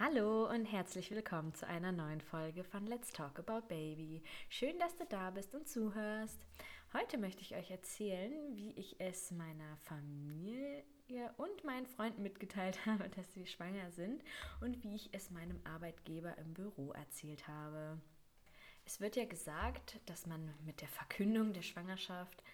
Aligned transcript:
Hallo 0.00 0.48
und 0.48 0.64
herzlich 0.66 1.10
willkommen 1.10 1.52
zu 1.54 1.66
einer 1.66 1.90
neuen 1.90 2.20
Folge 2.20 2.62
von 2.62 2.86
Let's 2.86 3.10
Talk 3.10 3.40
About 3.40 3.66
Baby. 3.66 4.22
Schön, 4.48 4.78
dass 4.78 4.94
du 4.94 5.04
da 5.06 5.32
bist 5.32 5.56
und 5.56 5.68
zuhörst. 5.68 6.46
Heute 6.92 7.18
möchte 7.18 7.42
ich 7.42 7.56
euch 7.56 7.68
erzählen, 7.68 8.32
wie 8.54 8.70
ich 8.76 9.00
es 9.00 9.32
meiner 9.32 9.76
Familie 9.78 10.84
und 11.36 11.64
meinen 11.64 11.88
Freunden 11.88 12.22
mitgeteilt 12.22 12.78
habe, 12.86 13.08
dass 13.08 13.32
sie 13.32 13.44
schwanger 13.48 13.90
sind 13.90 14.22
und 14.60 14.84
wie 14.84 14.94
ich 14.94 15.08
es 15.10 15.32
meinem 15.32 15.60
Arbeitgeber 15.64 16.38
im 16.38 16.54
Büro 16.54 16.92
erzählt 16.92 17.48
habe. 17.48 18.00
Es 18.84 19.00
wird 19.00 19.16
ja 19.16 19.24
gesagt, 19.24 19.98
dass 20.06 20.26
man 20.26 20.54
mit 20.64 20.80
der 20.80 20.88
Verkündung 20.88 21.52
der 21.52 21.62
Schwangerschaft 21.62 22.44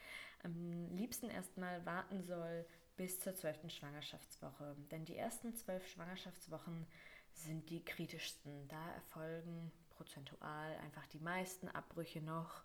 am 0.44 0.96
liebsten 0.96 1.28
erstmal 1.28 1.84
warten 1.84 2.22
soll 2.22 2.64
bis 2.96 3.20
zur 3.20 3.34
zwölften 3.34 3.68
Schwangerschaftswoche. 3.68 4.76
Denn 4.90 5.04
die 5.04 5.16
ersten 5.16 5.54
zwölf 5.54 5.86
Schwangerschaftswochen 5.88 6.86
sind 7.34 7.68
die 7.70 7.84
kritischsten. 7.84 8.68
Da 8.68 8.90
erfolgen 8.92 9.72
prozentual 9.90 10.76
einfach 10.78 11.06
die 11.08 11.20
meisten 11.20 11.68
Abbrüche 11.68 12.20
noch 12.20 12.62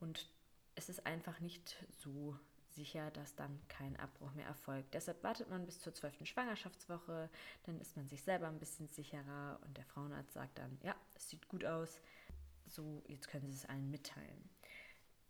und 0.00 0.28
es 0.74 0.88
ist 0.88 1.06
einfach 1.06 1.40
nicht 1.40 1.76
so 1.90 2.36
sicher, 2.70 3.10
dass 3.12 3.34
dann 3.36 3.60
kein 3.68 3.96
Abbruch 3.96 4.32
mehr 4.34 4.46
erfolgt. 4.46 4.94
Deshalb 4.94 5.22
wartet 5.22 5.48
man 5.48 5.64
bis 5.64 5.80
zur 5.80 5.94
zwölften 5.94 6.26
Schwangerschaftswoche, 6.26 7.30
dann 7.64 7.80
ist 7.80 7.96
man 7.96 8.08
sich 8.08 8.22
selber 8.22 8.48
ein 8.48 8.58
bisschen 8.58 8.88
sicherer 8.88 9.60
und 9.64 9.76
der 9.76 9.84
Frauenarzt 9.84 10.32
sagt 10.32 10.58
dann, 10.58 10.78
ja, 10.82 10.96
es 11.14 11.28
sieht 11.28 11.46
gut 11.48 11.64
aus, 11.64 12.00
so 12.66 13.02
jetzt 13.06 13.28
können 13.28 13.50
Sie 13.50 13.58
es 13.58 13.66
allen 13.66 13.90
mitteilen. 13.90 14.50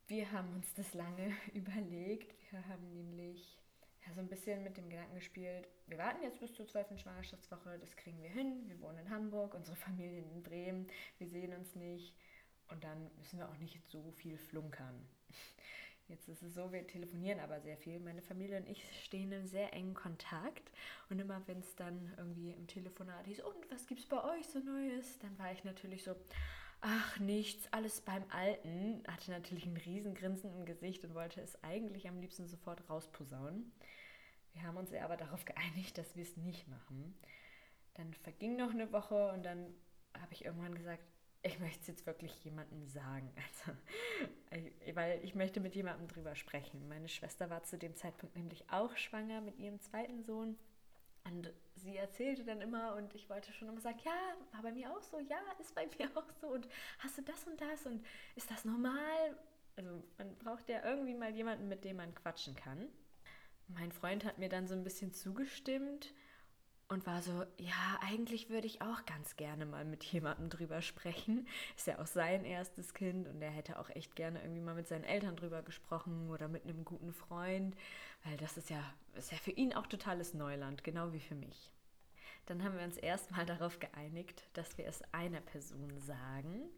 Wir 0.06 0.30
haben 0.32 0.52
uns 0.54 0.72
das 0.74 0.94
lange 0.94 1.32
überlegt. 1.54 2.34
Wir 2.50 2.66
haben 2.68 2.92
nämlich 2.92 3.58
ja, 4.06 4.12
so 4.12 4.20
ein 4.20 4.28
bisschen 4.28 4.62
mit 4.62 4.76
dem 4.76 4.88
Gedanken 4.88 5.14
gespielt, 5.14 5.68
wir 5.86 5.98
warten 5.98 6.22
jetzt 6.22 6.40
bis 6.40 6.52
zur 6.52 6.66
12. 6.66 7.00
Schwangerschaftswoche, 7.00 7.78
das 7.78 7.96
kriegen 7.96 8.22
wir 8.22 8.30
hin. 8.30 8.68
Wir 8.68 8.80
wohnen 8.80 8.98
in 8.98 9.10
Hamburg, 9.10 9.54
unsere 9.54 9.76
Familie 9.76 10.18
in 10.18 10.42
Bremen, 10.42 10.86
wir 11.18 11.28
sehen 11.28 11.54
uns 11.54 11.74
nicht 11.74 12.14
und 12.68 12.82
dann 12.84 13.10
müssen 13.16 13.38
wir 13.38 13.48
auch 13.48 13.58
nicht 13.58 13.78
so 13.88 14.12
viel 14.12 14.36
flunkern. 14.36 15.06
Jetzt 16.08 16.28
ist 16.28 16.42
es 16.42 16.54
so, 16.54 16.70
wir 16.70 16.86
telefonieren 16.86 17.40
aber 17.40 17.60
sehr 17.62 17.78
viel. 17.78 17.98
Meine 17.98 18.20
Familie 18.20 18.58
und 18.58 18.68
ich 18.68 18.84
stehen 19.02 19.32
in 19.32 19.46
sehr 19.46 19.72
engen 19.72 19.94
Kontakt. 19.94 20.70
Und 21.08 21.18
immer 21.18 21.40
wenn 21.46 21.60
es 21.60 21.74
dann 21.76 22.12
irgendwie 22.18 22.52
im 22.52 22.66
Telefonat 22.66 23.26
hieß, 23.26 23.40
und 23.40 23.70
was 23.70 23.86
gibt's 23.86 24.04
bei 24.04 24.22
euch 24.22 24.46
so 24.46 24.58
Neues? 24.58 25.18
Dann 25.20 25.38
war 25.38 25.50
ich 25.50 25.64
natürlich 25.64 26.04
so, 26.04 26.14
ach 26.84 27.18
nichts, 27.18 27.66
alles 27.72 28.02
beim 28.02 28.24
Alten. 28.30 29.02
Hatte 29.08 29.30
natürlich 29.30 29.66
ein 29.66 29.76
Riesengrinsen 29.76 30.52
im 30.52 30.66
Gesicht 30.66 31.04
und 31.04 31.14
wollte 31.14 31.40
es 31.40 31.60
eigentlich 31.64 32.06
am 32.06 32.20
liebsten 32.20 32.46
sofort 32.46 32.88
rausposaunen. 32.88 33.72
Wir 34.52 34.62
haben 34.62 34.76
uns 34.76 34.92
aber 34.92 35.16
darauf 35.16 35.44
geeinigt, 35.44 35.98
dass 35.98 36.14
wir 36.14 36.22
es 36.22 36.36
nicht 36.36 36.68
machen. 36.68 37.18
Dann 37.94 38.12
verging 38.12 38.56
noch 38.56 38.70
eine 38.70 38.92
Woche 38.92 39.32
und 39.32 39.44
dann 39.44 39.74
habe 40.20 40.32
ich 40.32 40.44
irgendwann 40.44 40.74
gesagt, 40.74 41.02
ich 41.42 41.58
möchte 41.58 41.80
es 41.80 41.86
jetzt 41.86 42.06
wirklich 42.06 42.44
jemandem 42.44 42.86
sagen. 42.86 43.32
Also, 44.50 44.68
weil 44.94 45.18
ich 45.24 45.34
möchte 45.34 45.58
mit 45.58 45.74
jemandem 45.74 46.06
drüber 46.06 46.36
sprechen. 46.36 46.86
Meine 46.86 47.08
Schwester 47.08 47.50
war 47.50 47.64
zu 47.64 47.76
dem 47.76 47.96
Zeitpunkt 47.96 48.36
nämlich 48.36 48.70
auch 48.70 48.96
schwanger 48.96 49.40
mit 49.40 49.58
ihrem 49.58 49.80
zweiten 49.80 50.22
Sohn. 50.22 50.56
Und 51.24 51.52
sie 51.76 51.96
erzählte 51.96 52.44
dann 52.44 52.60
immer 52.60 52.96
und 52.96 53.14
ich 53.14 53.28
wollte 53.28 53.52
schon 53.52 53.68
immer 53.68 53.80
sagen, 53.80 53.98
ja, 54.04 54.12
war 54.52 54.62
bei 54.62 54.72
mir 54.72 54.90
auch 54.90 55.02
so, 55.02 55.18
ja, 55.20 55.38
ist 55.58 55.74
bei 55.74 55.86
mir 55.98 56.10
auch 56.14 56.30
so 56.40 56.48
und 56.48 56.68
hast 56.98 57.18
du 57.18 57.22
das 57.22 57.46
und 57.46 57.60
das 57.60 57.86
und 57.86 58.04
ist 58.36 58.50
das 58.50 58.64
normal? 58.64 59.36
Also 59.76 60.02
man 60.18 60.36
braucht 60.38 60.68
ja 60.68 60.84
irgendwie 60.84 61.14
mal 61.14 61.34
jemanden, 61.34 61.68
mit 61.68 61.84
dem 61.84 61.96
man 61.96 62.14
quatschen 62.14 62.54
kann. 62.54 62.88
Mein 63.68 63.92
Freund 63.92 64.24
hat 64.24 64.38
mir 64.38 64.48
dann 64.48 64.68
so 64.68 64.74
ein 64.74 64.84
bisschen 64.84 65.12
zugestimmt 65.12 66.12
und 66.88 67.06
war 67.06 67.22
so, 67.22 67.44
ja, 67.58 67.98
eigentlich 68.02 68.50
würde 68.50 68.66
ich 68.66 68.82
auch 68.82 69.04
ganz 69.06 69.36
gerne 69.36 69.66
mal 69.66 69.84
mit 69.84 70.04
jemandem 70.04 70.50
drüber 70.50 70.82
sprechen. 70.82 71.46
Ist 71.76 71.86
ja 71.86 71.98
auch 71.98 72.06
sein 72.06 72.44
erstes 72.44 72.94
Kind 72.94 73.26
und 73.26 73.40
er 73.40 73.50
hätte 73.50 73.78
auch 73.78 73.88
echt 73.90 74.14
gerne 74.16 74.40
irgendwie 74.42 74.60
mal 74.60 74.74
mit 74.74 74.86
seinen 74.86 75.04
Eltern 75.04 75.36
drüber 75.36 75.62
gesprochen 75.62 76.30
oder 76.30 76.48
mit 76.48 76.64
einem 76.64 76.84
guten 76.84 77.12
Freund, 77.12 77.74
weil 78.24 78.36
das 78.36 78.56
ist 78.56 78.70
ja, 78.70 78.82
ist 79.14 79.32
ja 79.32 79.38
für 79.38 79.52
ihn 79.52 79.72
auch 79.72 79.86
totales 79.86 80.34
Neuland, 80.34 80.84
genau 80.84 81.12
wie 81.12 81.20
für 81.20 81.34
mich. 81.34 81.72
Dann 82.46 82.62
haben 82.62 82.76
wir 82.76 82.84
uns 82.84 82.98
erstmal 82.98 83.46
darauf 83.46 83.78
geeinigt, 83.78 84.44
dass 84.52 84.76
wir 84.76 84.86
es 84.86 85.02
einer 85.12 85.40
Person 85.40 85.98
sagen, 86.00 86.68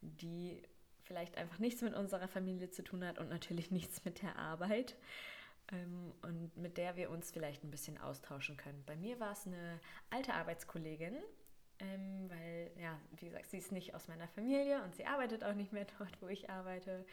die 0.00 0.60
vielleicht 1.02 1.36
einfach 1.36 1.58
nichts 1.58 1.82
mit 1.82 1.94
unserer 1.94 2.26
Familie 2.26 2.70
zu 2.70 2.82
tun 2.82 3.04
hat 3.04 3.18
und 3.18 3.28
natürlich 3.28 3.70
nichts 3.70 4.04
mit 4.04 4.22
der 4.22 4.36
Arbeit 4.36 4.96
ähm, 5.72 6.12
und 6.22 6.56
mit 6.56 6.76
der 6.76 6.96
wir 6.96 7.10
uns 7.10 7.30
vielleicht 7.30 7.64
ein 7.64 7.70
bisschen 7.70 7.98
austauschen 7.98 8.56
können. 8.56 8.82
Bei 8.86 8.96
mir 8.96 9.18
war 9.18 9.32
es 9.32 9.46
eine 9.46 9.80
alte 10.10 10.34
Arbeitskollegin, 10.34 11.16
ähm, 11.78 12.30
weil, 12.30 12.70
ja, 12.80 12.98
wie 13.16 13.26
gesagt, 13.26 13.50
sie 13.50 13.58
ist 13.58 13.72
nicht 13.72 13.94
aus 13.94 14.06
meiner 14.08 14.28
Familie 14.28 14.82
und 14.84 14.94
sie 14.94 15.04
arbeitet 15.04 15.42
auch 15.42 15.54
nicht 15.54 15.72
mehr 15.72 15.86
dort, 15.98 16.20
wo 16.20 16.28
ich 16.28 16.50
arbeite. 16.50 17.04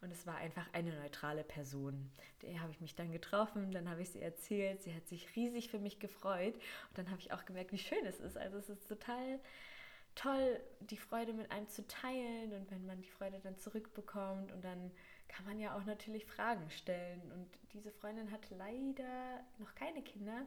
Und 0.00 0.10
es 0.10 0.26
war 0.26 0.36
einfach 0.36 0.66
eine 0.72 0.94
neutrale 1.00 1.44
Person. 1.44 2.10
Der 2.42 2.60
habe 2.60 2.70
ich 2.70 2.80
mich 2.80 2.94
dann 2.94 3.12
getroffen, 3.12 3.72
dann 3.72 3.88
habe 3.88 4.02
ich 4.02 4.10
sie 4.10 4.20
erzählt, 4.20 4.82
sie 4.82 4.94
hat 4.94 5.06
sich 5.08 5.34
riesig 5.36 5.70
für 5.70 5.78
mich 5.78 5.98
gefreut 5.98 6.54
und 6.54 6.98
dann 6.98 7.10
habe 7.10 7.20
ich 7.20 7.32
auch 7.32 7.44
gemerkt, 7.44 7.72
wie 7.72 7.78
schön 7.78 8.04
es 8.06 8.20
ist. 8.20 8.36
Also 8.36 8.58
es 8.58 8.68
ist 8.68 8.88
total 8.88 9.40
toll, 10.14 10.60
die 10.80 10.96
Freude 10.96 11.32
mit 11.32 11.50
einem 11.50 11.68
zu 11.68 11.86
teilen 11.86 12.52
und 12.52 12.70
wenn 12.70 12.86
man 12.86 13.00
die 13.00 13.08
Freude 13.08 13.40
dann 13.40 13.56
zurückbekommt 13.58 14.52
und 14.52 14.64
dann 14.64 14.90
kann 15.34 15.46
man 15.46 15.58
ja 15.58 15.76
auch 15.76 15.84
natürlich 15.84 16.24
Fragen 16.24 16.70
stellen. 16.70 17.20
Und 17.32 17.48
diese 17.72 17.90
Freundin 17.90 18.30
hat 18.30 18.48
leider 18.50 19.44
noch 19.58 19.74
keine 19.74 20.02
Kinder. 20.02 20.46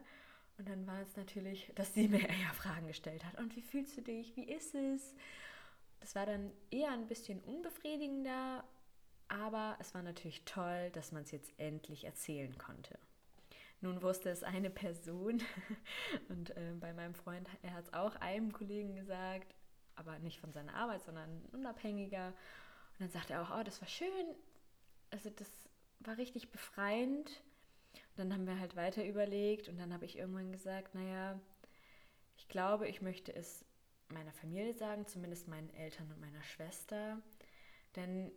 Und 0.56 0.68
dann 0.68 0.86
war 0.86 1.00
es 1.02 1.16
natürlich, 1.16 1.70
dass 1.74 1.94
sie 1.94 2.08
mir 2.08 2.20
ja 2.20 2.52
Fragen 2.54 2.86
gestellt 2.88 3.24
hat. 3.24 3.38
Und 3.38 3.54
wie 3.54 3.62
fühlst 3.62 3.96
du 3.98 4.02
dich? 4.02 4.34
Wie 4.36 4.44
ist 4.44 4.74
es? 4.74 5.14
Das 6.00 6.14
war 6.14 6.26
dann 6.26 6.50
eher 6.70 6.90
ein 6.92 7.06
bisschen 7.06 7.40
unbefriedigender, 7.40 8.64
aber 9.28 9.76
es 9.78 9.94
war 9.94 10.02
natürlich 10.02 10.44
toll, 10.44 10.90
dass 10.92 11.12
man 11.12 11.22
es 11.22 11.32
jetzt 11.32 11.52
endlich 11.58 12.04
erzählen 12.04 12.56
konnte. 12.56 12.98
Nun 13.80 14.00
wusste 14.02 14.30
es 14.30 14.42
eine 14.42 14.70
Person 14.70 15.42
und 16.28 16.50
äh, 16.56 16.72
bei 16.80 16.92
meinem 16.92 17.14
Freund, 17.14 17.48
er 17.62 17.74
hat 17.74 17.84
es 17.84 17.92
auch 17.92 18.16
einem 18.16 18.52
Kollegen 18.52 18.96
gesagt, 18.96 19.54
aber 19.96 20.18
nicht 20.20 20.40
von 20.40 20.52
seiner 20.52 20.74
Arbeit, 20.74 21.02
sondern 21.02 21.44
unabhängiger. 21.52 22.28
Und 22.28 23.00
dann 23.00 23.10
sagte 23.10 23.34
er 23.34 23.42
auch, 23.42 23.58
oh, 23.58 23.62
das 23.62 23.80
war 23.80 23.88
schön, 23.88 24.34
also 25.10 25.30
das 25.30 25.50
war 26.00 26.16
richtig 26.16 26.50
befreiend. 26.50 27.42
Und 27.94 28.18
dann 28.18 28.32
haben 28.32 28.46
wir 28.46 28.58
halt 28.58 28.76
weiter 28.76 29.04
überlegt 29.04 29.68
und 29.68 29.78
dann 29.78 29.92
habe 29.92 30.04
ich 30.04 30.18
irgendwann 30.18 30.52
gesagt, 30.52 30.94
naja, 30.94 31.40
ich 32.36 32.48
glaube, 32.48 32.88
ich 32.88 33.00
möchte 33.00 33.34
es 33.34 33.64
meiner 34.08 34.32
Familie 34.32 34.74
sagen, 34.74 35.06
zumindest 35.06 35.48
meinen 35.48 35.70
Eltern 35.74 36.10
und 36.10 36.20
meiner 36.20 36.42
Schwester. 36.42 37.20
Denn 37.96 38.32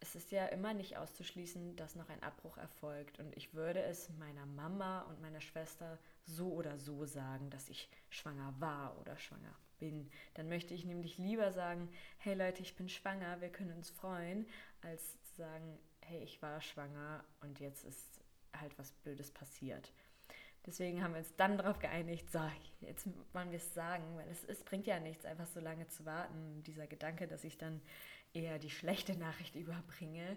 es 0.00 0.14
ist 0.14 0.30
ja 0.30 0.46
immer 0.46 0.74
nicht 0.74 0.96
auszuschließen, 0.96 1.76
dass 1.76 1.96
noch 1.96 2.08
ein 2.08 2.22
Abbruch 2.22 2.56
erfolgt. 2.56 3.18
Und 3.18 3.36
ich 3.36 3.54
würde 3.54 3.82
es 3.82 4.10
meiner 4.18 4.46
Mama 4.46 5.02
und 5.02 5.20
meiner 5.20 5.40
Schwester 5.40 5.98
so 6.24 6.52
oder 6.52 6.78
so 6.78 7.04
sagen, 7.04 7.50
dass 7.50 7.68
ich 7.68 7.88
schwanger 8.10 8.54
war 8.58 8.98
oder 9.00 9.16
schwanger 9.18 9.54
bin. 9.78 10.10
Dann 10.34 10.48
möchte 10.48 10.74
ich 10.74 10.84
nämlich 10.84 11.18
lieber 11.18 11.52
sagen, 11.52 11.88
hey 12.18 12.34
Leute, 12.34 12.62
ich 12.62 12.76
bin 12.76 12.88
schwanger, 12.88 13.40
wir 13.40 13.50
können 13.50 13.72
uns 13.72 13.90
freuen, 13.90 14.46
als 14.82 15.20
zu 15.22 15.36
sagen, 15.36 15.78
hey, 16.08 16.22
ich 16.22 16.40
war 16.40 16.60
schwanger 16.60 17.24
und 17.40 17.60
jetzt 17.60 17.84
ist 17.84 18.20
halt 18.56 18.76
was 18.78 18.92
Blödes 18.92 19.30
passiert. 19.30 19.92
Deswegen 20.66 21.02
haben 21.02 21.12
wir 21.12 21.20
uns 21.20 21.34
dann 21.36 21.56
darauf 21.56 21.78
geeinigt, 21.78 22.30
so, 22.30 22.40
jetzt 22.80 23.08
wollen 23.32 23.50
wir 23.50 23.58
es 23.58 23.74
sagen, 23.74 24.04
weil 24.16 24.28
es, 24.28 24.44
es 24.44 24.62
bringt 24.64 24.86
ja 24.86 25.00
nichts, 25.00 25.24
einfach 25.24 25.46
so 25.46 25.60
lange 25.60 25.86
zu 25.88 26.04
warten. 26.04 26.62
Dieser 26.64 26.86
Gedanke, 26.86 27.26
dass 27.26 27.44
ich 27.44 27.56
dann 27.56 27.80
eher 28.34 28.58
die 28.58 28.70
schlechte 28.70 29.16
Nachricht 29.16 29.54
überbringe, 29.54 30.36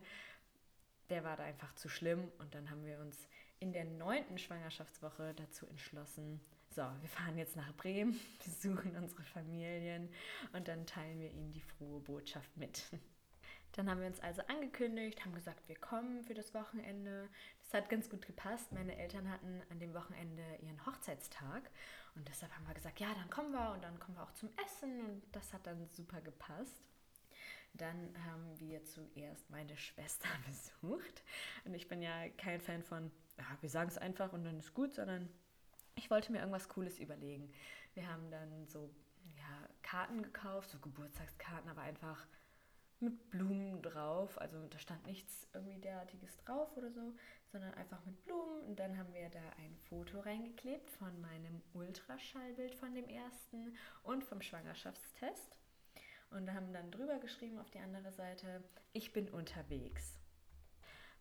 der 1.10 1.24
war 1.24 1.36
da 1.36 1.44
einfach 1.44 1.74
zu 1.76 1.90
schlimm. 1.90 2.32
Und 2.38 2.56
dann 2.56 2.70
haben 2.70 2.86
wir 2.86 3.00
uns 3.00 3.18
in 3.60 3.74
der 3.74 3.86
neunten 3.86 4.38
Schwangerschaftswoche 4.38 5.34
dazu 5.36 5.68
entschlossen, 5.68 6.40
so, 6.74 6.84
wir 6.84 7.10
fahren 7.10 7.38
jetzt 7.38 7.58
nach 7.58 7.76
Bremen, 7.76 8.18
besuchen 8.46 8.96
unsere 8.96 9.24
Familien 9.24 10.08
und 10.54 10.70
dann 10.70 10.86
teilen 10.86 11.20
wir 11.20 11.30
ihnen 11.30 11.52
die 11.52 11.62
frohe 11.62 12.00
Botschaft 12.00 12.56
mit. 12.56 12.84
Dann 13.74 13.90
haben 13.90 14.02
wir 14.02 14.08
uns 14.08 14.20
also 14.20 14.42
angekündigt, 14.48 15.24
haben 15.24 15.34
gesagt, 15.34 15.68
wir 15.68 15.78
kommen 15.78 16.24
für 16.24 16.34
das 16.34 16.54
Wochenende. 16.54 17.30
Das 17.60 17.74
hat 17.74 17.90
ganz 17.90 18.10
gut 18.10 18.26
gepasst. 18.26 18.72
Meine 18.74 18.98
Eltern 18.98 19.30
hatten 19.32 19.62
an 19.70 19.80
dem 19.80 19.94
Wochenende 19.94 20.44
ihren 20.62 20.86
Hochzeitstag 20.86 21.70
und 22.16 22.28
deshalb 22.28 22.52
haben 22.54 22.68
wir 22.68 22.74
gesagt, 22.74 23.00
ja, 23.00 23.14
dann 23.14 23.30
kommen 23.30 23.52
wir 23.52 23.72
und 23.72 23.84
dann 23.84 23.98
kommen 24.00 24.18
wir 24.18 24.24
auch 24.24 24.34
zum 24.34 24.50
Essen 24.66 25.00
und 25.06 25.24
das 25.32 25.54
hat 25.54 25.66
dann 25.66 25.88
super 25.88 26.20
gepasst. 26.22 26.90
Dann 27.74 28.14
haben 28.26 28.60
wir 28.60 28.84
zuerst 28.84 29.50
meine 29.50 29.78
Schwester 29.78 30.28
besucht 30.48 31.24
und 31.64 31.74
ich 31.74 31.88
bin 31.88 32.02
ja 32.02 32.28
kein 32.38 32.60
Fan 32.60 32.84
von, 32.84 33.10
ja, 33.38 33.46
wir 33.62 33.70
sagen 33.70 33.90
es 33.90 33.98
einfach 33.98 34.34
und 34.34 34.44
dann 34.44 34.60
ist 34.60 34.74
gut, 34.74 34.94
sondern 34.94 35.30
ich 35.96 36.10
wollte 36.10 36.34
mir 36.34 36.40
irgendwas 36.40 36.68
Cooles 36.68 37.00
überlegen. 37.00 37.54
Wir 37.94 38.08
haben 38.08 38.30
dann 38.32 38.68
so 38.68 38.94
ja, 39.38 39.70
Karten 39.82 40.22
gekauft, 40.24 40.70
so 40.70 40.80
Geburtstagskarten, 40.80 41.70
aber 41.70 41.82
einfach 41.82 42.28
mit 43.02 43.30
Blumen 43.30 43.82
drauf. 43.82 44.40
Also 44.40 44.68
da 44.68 44.78
stand 44.78 45.06
nichts 45.06 45.48
irgendwie 45.54 45.80
derartiges 45.80 46.38
drauf 46.38 46.76
oder 46.78 46.92
so, 46.92 47.14
sondern 47.52 47.74
einfach 47.74 48.04
mit 48.06 48.24
Blumen. 48.26 48.64
Und 48.68 48.80
dann 48.80 48.98
haben 48.98 49.14
wir 49.14 49.30
da 49.30 49.42
ein 49.58 49.76
Foto 49.90 50.20
reingeklebt 50.20 50.90
von 50.92 51.20
meinem 51.22 51.62
Ultraschallbild 51.74 52.76
von 52.76 52.94
dem 52.94 53.08
ersten 53.08 53.76
und 54.04 54.24
vom 54.24 54.42
Schwangerschaftstest. 54.42 55.58
Und 56.30 56.54
haben 56.54 56.72
dann 56.72 56.92
drüber 56.92 57.20
geschrieben 57.20 57.60
auf 57.60 57.70
die 57.72 57.80
andere 57.80 58.12
Seite, 58.14 58.64
ich 58.94 59.12
bin 59.12 59.30
unterwegs. 59.30 60.18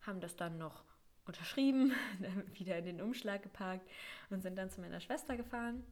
Haben 0.03 0.21
das 0.21 0.37
dann 0.37 0.57
noch 0.57 0.85
unterschrieben, 1.27 1.93
wieder 2.55 2.79
in 2.79 2.85
den 2.85 3.01
Umschlag 3.01 3.43
gepackt 3.43 3.89
und 4.31 4.43
sind 4.43 4.57
dann 4.57 4.71
zu 4.71 4.81
meiner 4.81 5.01
Schwester 5.01 5.37
gefahren. 5.37 5.85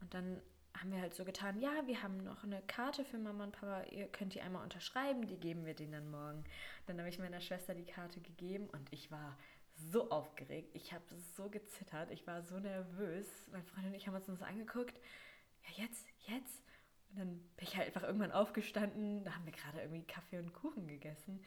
Und 0.00 0.14
dann 0.14 0.40
haben 0.82 0.90
wir 0.90 1.00
halt 1.00 1.14
so 1.14 1.24
getan, 1.24 1.60
ja, 1.60 1.86
wir 1.86 2.02
haben 2.02 2.16
noch 2.24 2.42
eine 2.42 2.60
Karte 2.62 3.04
für 3.04 3.16
Mama 3.16 3.44
und 3.44 3.52
Papa, 3.52 3.84
ihr 3.92 4.08
könnt 4.08 4.34
die 4.34 4.40
einmal 4.40 4.64
unterschreiben, 4.64 5.28
die 5.28 5.38
geben 5.38 5.64
wir 5.64 5.74
denen 5.74 5.92
dann 5.92 6.10
morgen. 6.10 6.44
Dann 6.86 6.98
habe 6.98 7.08
ich 7.08 7.20
meiner 7.20 7.40
Schwester 7.40 7.72
die 7.72 7.84
Karte 7.84 8.20
gegeben 8.20 8.68
und 8.68 8.92
ich 8.92 9.08
war 9.12 9.38
so 9.76 10.10
aufgeregt, 10.10 10.70
ich 10.74 10.92
habe 10.92 11.04
so 11.36 11.48
gezittert, 11.48 12.10
ich 12.10 12.26
war 12.26 12.42
so 12.42 12.58
nervös. 12.58 13.28
Mein 13.52 13.62
Freund 13.62 13.86
und 13.86 13.94
ich 13.94 14.08
haben 14.08 14.16
uns 14.16 14.26
so 14.26 14.44
angeguckt, 14.44 14.98
ja 15.68 15.84
jetzt, 15.84 16.04
jetzt. 16.26 16.64
Und 17.10 17.20
dann 17.20 17.28
bin 17.56 17.68
ich 17.68 17.76
halt 17.76 17.86
einfach 17.86 18.02
irgendwann 18.02 18.32
aufgestanden, 18.32 19.22
da 19.22 19.36
haben 19.36 19.46
wir 19.46 19.52
gerade 19.52 19.82
irgendwie 19.82 20.02
Kaffee 20.02 20.38
und 20.38 20.52
Kuchen 20.52 20.88
gegessen, 20.88 21.44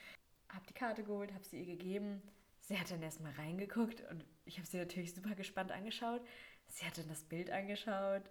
habe 0.47 0.65
die 0.69 0.73
Karte 0.73 1.03
geholt, 1.03 1.33
habe 1.33 1.43
sie 1.43 1.59
ihr 1.59 1.65
gegeben. 1.65 2.21
Sie 2.61 2.79
hat 2.79 2.89
dann 2.89 3.03
erstmal 3.03 3.33
reingeguckt 3.33 4.01
und 4.09 4.23
ich 4.45 4.57
habe 4.57 4.65
sie 4.65 4.77
natürlich 4.77 5.13
super 5.13 5.35
gespannt 5.35 5.73
angeschaut. 5.73 6.21
Sie 6.67 6.85
hat 6.85 6.97
dann 6.97 7.09
das 7.09 7.25
Bild 7.25 7.51
angeschaut 7.51 8.23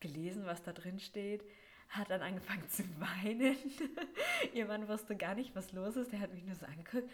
gelesen, 0.00 0.46
was 0.46 0.62
da 0.62 0.72
drin 0.72 0.98
steht, 0.98 1.44
hat 1.88 2.10
dann 2.10 2.22
angefangen 2.22 2.68
zu 2.68 2.82
weinen. 3.00 3.56
Ihr 4.54 4.66
Mann 4.66 4.88
wusste 4.88 5.16
gar 5.16 5.34
nicht, 5.34 5.54
was 5.54 5.72
los 5.72 5.96
ist. 5.96 6.12
Der 6.12 6.20
hat 6.20 6.34
mich 6.34 6.44
nur 6.44 6.54
so 6.54 6.66
angeguckt. 6.66 7.10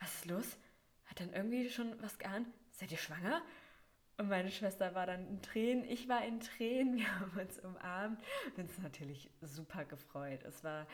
Was 0.00 0.14
ist 0.14 0.26
los? 0.26 0.56
Hat 1.06 1.20
dann 1.20 1.32
irgendwie 1.32 1.70
schon 1.70 2.00
was 2.02 2.18
geahnt. 2.18 2.48
Seid 2.72 2.90
ihr 2.92 2.98
schwanger? 2.98 3.42
Und 4.18 4.28
meine 4.28 4.50
Schwester 4.50 4.94
war 4.94 5.06
dann 5.06 5.26
in 5.28 5.42
Tränen, 5.42 5.84
ich 5.84 6.08
war 6.08 6.24
in 6.24 6.40
Tränen, 6.40 6.96
wir 6.96 7.20
haben 7.20 7.38
uns 7.38 7.58
umarmt 7.58 8.22
und 8.56 8.62
uns 8.62 8.78
natürlich 8.78 9.30
super 9.42 9.84
gefreut. 9.84 10.42
Es 10.44 10.64
war 10.64 10.86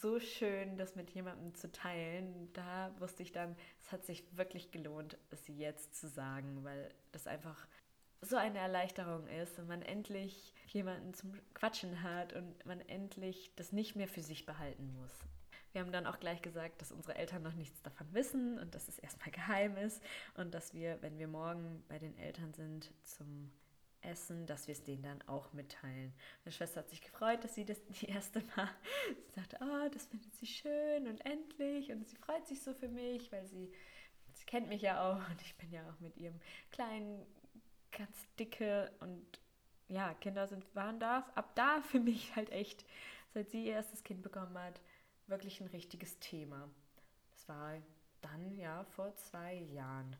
so 0.00 0.18
schön, 0.18 0.76
das 0.76 0.96
mit 0.96 1.10
jemandem 1.10 1.54
zu 1.54 1.70
teilen. 1.70 2.52
Da 2.54 2.94
wusste 2.98 3.22
ich 3.22 3.32
dann, 3.32 3.56
es 3.82 3.92
hat 3.92 4.04
sich 4.04 4.24
wirklich 4.36 4.70
gelohnt, 4.70 5.16
es 5.30 5.46
jetzt 5.46 5.94
zu 5.94 6.08
sagen, 6.08 6.64
weil 6.64 6.92
das 7.12 7.26
einfach 7.26 7.66
so 8.22 8.36
eine 8.36 8.58
Erleichterung 8.58 9.26
ist 9.28 9.58
und 9.58 9.68
man 9.68 9.82
endlich 9.82 10.52
jemanden 10.68 11.14
zum 11.14 11.32
Quatschen 11.54 12.02
hat 12.02 12.32
und 12.32 12.64
man 12.66 12.80
endlich 12.80 13.52
das 13.56 13.72
nicht 13.72 13.96
mehr 13.96 14.08
für 14.08 14.22
sich 14.22 14.46
behalten 14.46 14.92
muss. 15.00 15.12
Wir 15.72 15.82
haben 15.82 15.92
dann 15.92 16.06
auch 16.06 16.18
gleich 16.18 16.40
gesagt, 16.40 16.80
dass 16.80 16.90
unsere 16.90 17.16
Eltern 17.16 17.42
noch 17.42 17.52
nichts 17.52 17.82
davon 17.82 18.06
wissen 18.14 18.58
und 18.58 18.74
dass 18.74 18.88
es 18.88 18.98
erstmal 18.98 19.30
geheim 19.30 19.76
ist 19.76 20.02
und 20.36 20.54
dass 20.54 20.72
wir, 20.72 21.00
wenn 21.02 21.18
wir 21.18 21.28
morgen 21.28 21.84
bei 21.88 21.98
den 21.98 22.16
Eltern 22.16 22.54
sind 22.54 22.90
zum 23.02 23.52
Essen, 24.00 24.46
dass 24.46 24.68
wir 24.68 24.72
es 24.72 24.84
denen 24.84 25.02
dann 25.02 25.22
auch 25.26 25.52
mitteilen. 25.52 26.14
Meine 26.44 26.52
Schwester 26.52 26.80
hat 26.80 26.88
sich 26.88 27.02
gefreut, 27.02 27.44
dass 27.44 27.54
sie 27.54 27.64
das 27.64 27.84
die 27.84 28.06
erste 28.06 28.40
Mal 28.56 28.70
sie 29.26 29.34
sagte, 29.34 29.58
oh, 29.60 29.88
das 29.92 30.06
findet 30.06 30.34
sie 30.36 30.46
schön 30.46 31.08
und 31.08 31.24
endlich 31.26 31.92
und 31.92 32.08
sie 32.08 32.16
freut 32.16 32.46
sich 32.46 32.62
so 32.62 32.72
für 32.72 32.88
mich, 32.88 33.30
weil 33.30 33.44
sie 33.46 33.70
sie 34.32 34.46
kennt 34.46 34.68
mich 34.68 34.82
ja 34.82 35.10
auch 35.10 35.28
und 35.30 35.40
ich 35.42 35.56
bin 35.56 35.70
ja 35.72 35.82
auch 35.90 36.00
mit 36.00 36.16
ihrem 36.16 36.40
kleinen 36.70 37.26
ganz 37.92 38.26
dicke 38.38 38.90
und 39.00 39.40
ja, 39.88 40.14
Kinder 40.14 40.46
sind, 40.48 40.64
waren 40.74 40.98
da, 40.98 41.30
ab 41.34 41.54
da 41.54 41.80
für 41.90 42.00
mich 42.00 42.34
halt 42.36 42.50
echt, 42.50 42.84
seit 43.34 43.50
sie 43.50 43.66
ihr 43.66 43.74
erstes 43.74 44.02
Kind 44.04 44.22
bekommen 44.22 44.56
hat, 44.58 44.80
wirklich 45.26 45.60
ein 45.60 45.68
richtiges 45.68 46.18
Thema. 46.18 46.68
Das 47.32 47.48
war 47.48 47.74
dann 48.20 48.56
ja 48.56 48.84
vor 48.84 49.14
zwei 49.16 49.54
Jahren 49.54 50.16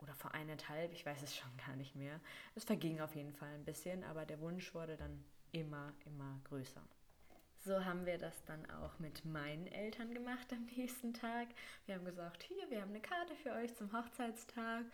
oder 0.00 0.14
vor 0.14 0.34
eineinhalb, 0.34 0.92
ich 0.92 1.04
weiß 1.06 1.22
es 1.22 1.36
schon 1.36 1.56
gar 1.66 1.76
nicht 1.76 1.94
mehr. 1.94 2.20
Es 2.54 2.64
verging 2.64 3.00
auf 3.00 3.14
jeden 3.14 3.32
Fall 3.32 3.54
ein 3.54 3.64
bisschen, 3.64 4.04
aber 4.04 4.26
der 4.26 4.40
Wunsch 4.40 4.74
wurde 4.74 4.96
dann 4.96 5.24
immer, 5.52 5.92
immer 6.04 6.40
größer. 6.44 6.82
So 7.64 7.82
haben 7.82 8.04
wir 8.04 8.18
das 8.18 8.44
dann 8.44 8.68
auch 8.72 8.98
mit 8.98 9.24
meinen 9.24 9.66
Eltern 9.68 10.12
gemacht 10.12 10.52
am 10.52 10.66
nächsten 10.76 11.14
Tag. 11.14 11.48
Wir 11.86 11.94
haben 11.94 12.04
gesagt, 12.04 12.42
hier, 12.42 12.68
wir 12.68 12.82
haben 12.82 12.90
eine 12.90 13.00
Karte 13.00 13.34
für 13.36 13.52
euch 13.52 13.74
zum 13.74 13.90
Hochzeitstag. 13.90 14.84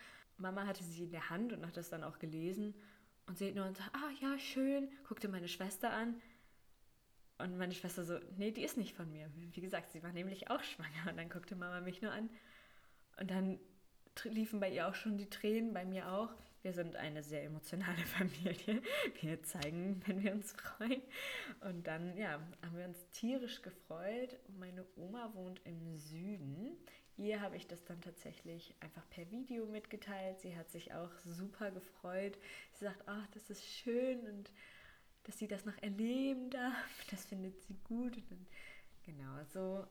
Mama 0.40 0.66
hatte 0.66 0.82
sie 0.82 1.04
in 1.04 1.12
der 1.12 1.30
Hand 1.30 1.52
und 1.52 1.66
hat 1.66 1.76
das 1.76 1.90
dann 1.90 2.04
auch 2.04 2.18
gelesen 2.18 2.74
und 3.26 3.38
sie 3.38 3.48
hat 3.48 3.54
nur 3.54 3.66
und 3.66 3.76
sagt, 3.76 3.94
ah 3.94 4.10
ja, 4.20 4.38
schön, 4.38 4.90
guckte 5.06 5.28
meine 5.28 5.48
Schwester 5.48 5.92
an. 5.92 6.20
Und 7.38 7.56
meine 7.56 7.72
Schwester 7.72 8.04
so, 8.04 8.18
nee, 8.36 8.50
die 8.50 8.64
ist 8.64 8.76
nicht 8.76 8.94
von 8.94 9.10
mir. 9.10 9.30
Wie 9.34 9.60
gesagt, 9.60 9.92
sie 9.92 10.02
war 10.02 10.12
nämlich 10.12 10.50
auch 10.50 10.62
schwanger. 10.62 11.10
Und 11.10 11.16
dann 11.16 11.30
guckte 11.30 11.56
Mama 11.56 11.80
mich 11.80 12.02
nur 12.02 12.12
an. 12.12 12.28
Und 13.18 13.30
dann 13.30 13.58
liefen 14.24 14.60
bei 14.60 14.70
ihr 14.70 14.88
auch 14.88 14.94
schon 14.94 15.16
die 15.16 15.30
Tränen, 15.30 15.72
bei 15.72 15.84
mir 15.84 16.10
auch. 16.10 16.34
Wir 16.62 16.72
sind 16.74 16.96
eine 16.96 17.22
sehr 17.22 17.44
emotionale 17.44 17.96
Familie. 18.04 18.82
Wir 19.20 19.42
zeigen, 19.42 20.02
wenn 20.06 20.22
wir 20.22 20.32
uns 20.32 20.52
freuen. 20.52 21.02
Und 21.60 21.86
dann, 21.86 22.16
ja, 22.16 22.40
haben 22.62 22.76
wir 22.76 22.84
uns 22.84 22.98
tierisch 23.12 23.62
gefreut. 23.62 24.38
Meine 24.58 24.84
Oma 24.96 25.32
wohnt 25.34 25.60
im 25.64 25.96
Süden. 25.96 26.76
Ihr 27.20 27.42
habe 27.42 27.54
ich 27.58 27.66
das 27.66 27.84
dann 27.84 28.00
tatsächlich 28.00 28.74
einfach 28.80 29.06
per 29.10 29.30
Video 29.30 29.66
mitgeteilt. 29.66 30.40
Sie 30.40 30.56
hat 30.56 30.70
sich 30.70 30.94
auch 30.94 31.10
super 31.26 31.70
gefreut. 31.70 32.38
Sie 32.72 32.86
sagt, 32.86 33.02
ach, 33.04 33.26
das 33.34 33.50
ist 33.50 33.62
schön 33.62 34.26
und 34.26 34.50
dass 35.24 35.38
sie 35.38 35.46
das 35.46 35.66
noch 35.66 35.76
erleben 35.82 36.48
darf. 36.48 37.04
Das 37.10 37.26
findet 37.26 37.60
sie 37.60 37.76
gut. 37.84 38.16
Dann, 38.30 38.46
genau, 39.02 39.44
so 39.52 39.86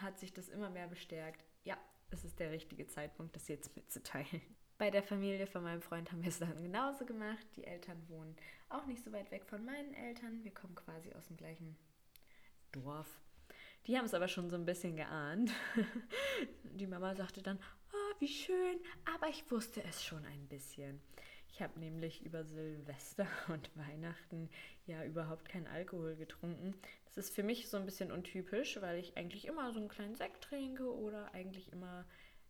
hat 0.00 0.20
sich 0.20 0.32
das 0.32 0.48
immer 0.48 0.70
mehr 0.70 0.86
bestärkt. 0.86 1.44
Ja, 1.64 1.76
es 2.10 2.24
ist 2.24 2.38
der 2.38 2.52
richtige 2.52 2.86
Zeitpunkt, 2.86 3.34
das 3.34 3.48
jetzt 3.48 3.74
mitzuteilen. 3.74 4.40
Bei 4.78 4.92
der 4.92 5.02
Familie 5.02 5.48
von 5.48 5.64
meinem 5.64 5.82
Freund 5.82 6.12
haben 6.12 6.22
wir 6.22 6.28
es 6.28 6.38
dann 6.38 6.62
genauso 6.62 7.04
gemacht. 7.04 7.44
Die 7.56 7.64
Eltern 7.64 8.00
wohnen 8.08 8.36
auch 8.68 8.86
nicht 8.86 9.02
so 9.02 9.12
weit 9.12 9.32
weg 9.32 9.44
von 9.44 9.64
meinen 9.64 9.92
Eltern. 9.92 10.44
Wir 10.44 10.54
kommen 10.54 10.76
quasi 10.76 11.12
aus 11.14 11.26
dem 11.26 11.36
gleichen 11.36 11.76
Dorf. 12.70 13.20
Die 13.86 13.96
haben 13.96 14.04
es 14.04 14.14
aber 14.14 14.28
schon 14.28 14.50
so 14.50 14.56
ein 14.56 14.66
bisschen 14.66 14.96
geahnt. 14.96 15.50
Die 16.64 16.86
Mama 16.86 17.14
sagte 17.14 17.42
dann, 17.42 17.58
oh, 17.92 18.14
wie 18.18 18.28
schön, 18.28 18.78
aber 19.16 19.28
ich 19.28 19.50
wusste 19.50 19.82
es 19.84 20.04
schon 20.04 20.24
ein 20.26 20.46
bisschen. 20.48 21.00
Ich 21.52 21.60
habe 21.60 21.78
nämlich 21.80 22.24
über 22.24 22.44
Silvester 22.44 23.26
und 23.48 23.70
Weihnachten 23.76 24.48
ja 24.86 25.04
überhaupt 25.04 25.48
keinen 25.48 25.66
Alkohol 25.66 26.16
getrunken. 26.16 26.74
Das 27.06 27.16
ist 27.16 27.34
für 27.34 27.42
mich 27.42 27.68
so 27.68 27.76
ein 27.76 27.86
bisschen 27.86 28.12
untypisch, 28.12 28.80
weil 28.80 28.98
ich 28.98 29.16
eigentlich 29.16 29.46
immer 29.46 29.72
so 29.72 29.80
einen 29.80 29.88
kleinen 29.88 30.14
Sekt 30.14 30.44
trinke 30.44 30.94
oder 30.94 31.34
eigentlich 31.34 31.72
immer, 31.72 32.06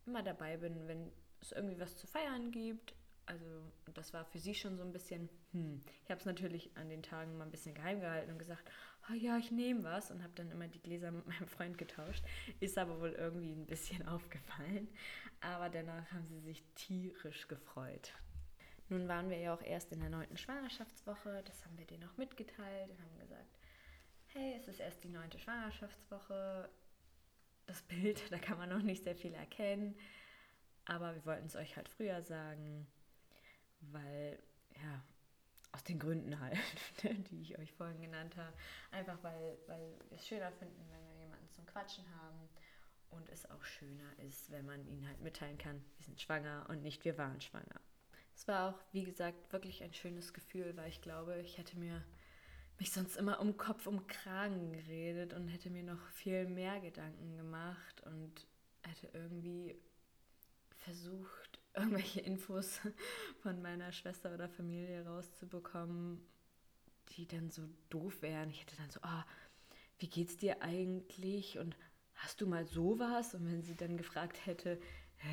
immer 0.07 0.23
dabei 0.23 0.57
bin, 0.59 0.87
wenn 0.87 1.11
es 1.41 1.53
irgendwie 1.53 1.81
was 1.81 1.97
zu 1.97 2.07
feiern 2.07 2.51
gibt. 2.51 2.95
Also 3.27 3.47
das 3.95 4.13
war 4.13 4.25
für 4.25 4.39
sie 4.39 4.55
schon 4.55 4.77
so 4.77 4.83
ein 4.83 4.93
bisschen, 4.93 5.29
hm. 5.53 5.83
Ich 6.05 6.11
habe 6.11 6.21
es 6.21 6.27
natürlich 6.27 6.77
an 6.77 6.89
den 6.89 7.03
Tagen 7.03 7.39
mal 7.39 7.45
ein 7.45 7.51
bisschen 7.51 7.75
geheim 7.75 8.01
gehalten 8.01 8.33
und 8.33 8.39
gesagt, 8.39 8.71
oh 9.11 9.15
ja, 9.15 9.39
ich 9.39 9.51
nehme 9.51 9.85
was 9.85 10.11
und 10.11 10.23
habe 10.23 10.33
dann 10.35 10.51
immer 10.51 10.69
die 10.69 10.81
Gläser 10.81 11.11
mit 11.11 11.27
meinem 11.27 11.49
Freund 11.49 11.79
getauscht. 11.79 12.25
Ist 12.61 12.79
aber 12.79 13.01
wohl 13.01 13.13
irgendwie 13.13 13.53
ein 13.53 13.67
bisschen 13.67 14.07
aufgefallen. 14.09 14.89
Aber 15.41 15.69
danach 15.69 16.11
haben 16.13 16.27
sie 16.27 16.41
sich 16.41 16.63
tierisch 16.75 17.49
gefreut. 17.49 18.13
Nun 18.89 19.09
waren 19.09 19.31
wir 19.31 19.39
ja 19.39 19.55
auch 19.55 19.63
erst 19.63 19.93
in 19.93 20.01
der 20.01 20.11
neunten 20.11 20.37
Schwangerschaftswoche. 20.37 21.43
Das 21.45 21.65
haben 21.65 21.79
wir 21.79 21.87
denen 21.87 22.05
auch 22.05 22.17
mitgeteilt 22.17 22.91
und 22.91 23.01
haben 23.01 23.19
gesagt, 23.19 23.59
hey, 24.27 24.55
es 24.57 24.69
ist 24.69 24.81
erst 24.81 25.03
die 25.05 25.09
neunte 25.09 25.39
Schwangerschaftswoche. 25.39 26.69
Das 27.67 27.83
Bild, 27.83 28.21
da 28.31 28.39
kann 28.39 28.59
man 28.59 28.69
noch 28.69 28.83
nicht 28.83 29.05
sehr 29.05 29.17
viel 29.17 29.35
erkennen. 29.35 29.97
Aber 30.85 31.15
wir 31.15 31.25
wollten 31.25 31.47
es 31.47 31.57
euch 31.57 31.77
halt 31.77 31.89
früher 31.89 32.21
sagen, 32.23 32.87
weil 33.81 34.39
ja, 34.75 35.03
aus 35.73 35.85
den 35.85 35.99
Gründen 35.99 36.39
halt, 36.41 36.59
die 37.31 37.43
ich 37.43 37.59
euch 37.59 37.73
vorhin 37.73 38.01
genannt 38.01 38.37
habe. 38.37 38.53
Einfach 38.91 39.23
weil, 39.23 39.59
weil 39.67 39.95
wir 40.09 40.19
es 40.19 40.27
schöner 40.27 40.51
finden, 40.53 40.85
wenn 40.91 41.07
wir 41.15 41.23
jemanden 41.23 41.49
zum 41.51 41.67
Quatschen 41.67 42.05
haben 42.21 42.49
und 43.11 43.29
es 43.31 43.49
auch 43.51 43.63
schöner 43.65 44.19
ist, 44.27 44.51
wenn 44.51 44.67
man 44.67 44.87
ihnen 44.87 45.07
halt 45.07 45.21
mitteilen 45.21 45.59
kann, 45.59 45.83
wir 45.97 46.05
sind 46.05 46.21
schwanger 46.21 46.67
und 46.69 46.83
nicht 46.83 47.05
wir 47.05 47.19
waren 47.19 47.41
schwanger. 47.41 47.81
Es 48.35 48.49
war 48.49 48.71
auch, 48.71 48.79
wie 48.93 49.05
gesagt, 49.05 49.53
wirklich 49.53 49.83
ein 49.83 49.93
schönes 49.93 50.33
Gefühl, 50.33 50.77
weil 50.77 50.89
ich 50.89 51.03
glaube, 51.03 51.41
ich 51.41 51.59
hätte 51.59 51.79
mir 51.79 52.03
mich 52.79 52.93
sonst 52.93 53.17
immer 53.17 53.41
um 53.41 53.59
Kopf, 53.59 53.87
um 53.87 54.07
Kragen 54.07 54.73
geredet 54.73 55.35
und 55.35 55.49
hätte 55.49 55.69
mir 55.69 55.83
noch 55.83 56.01
viel 56.09 56.47
mehr 56.47 56.81
Gedanken 56.81 57.37
gemacht 57.37 58.01
und 58.07 58.47
hätte 58.83 59.11
irgendwie 59.13 59.77
versucht, 60.79 61.50
irgendwelche 61.75 62.21
Infos 62.21 62.81
von 63.43 63.61
meiner 63.63 63.93
Schwester 63.93 64.35
oder 64.35 64.49
Familie 64.49 65.05
rauszubekommen, 65.07 66.21
die 67.11 67.27
dann 67.27 67.51
so 67.51 67.63
doof 67.89 68.23
wären. 68.23 68.51
Ich 68.51 68.61
hätte 68.63 68.77
dann 68.77 68.91
so, 68.91 69.01
ah, 69.03 69.25
wie 69.99 70.09
geht's 70.09 70.37
dir 70.37 70.63
eigentlich 70.63 71.59
und 71.59 71.77
hast 72.15 72.41
du 72.41 72.47
mal 72.47 72.67
sowas? 72.67 73.35
Und 73.35 73.47
wenn 73.47 73.63
sie 73.63 73.77
dann 73.77 73.97
gefragt 73.97 74.47
hätte, 74.47 74.81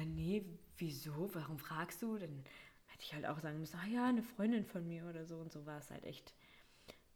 nee, 0.06 0.46
wieso, 0.77 1.34
warum 1.34 1.60
fragst 1.60 2.01
du? 2.01 2.17
Dann 2.17 2.44
hätte 2.88 3.03
ich 3.03 3.13
halt 3.13 3.25
auch 3.25 3.39
sagen 3.39 3.60
müssen, 3.60 3.77
ah 3.77 3.88
ja, 3.88 4.06
eine 4.06 4.24
Freundin 4.24 4.65
von 4.65 4.88
mir 4.88 5.06
oder 5.06 5.25
so 5.25 5.38
und 5.38 5.51
so 5.51 5.65
war 5.65 5.79
es 5.79 5.89
halt 5.91 6.03
echt. 6.03 6.34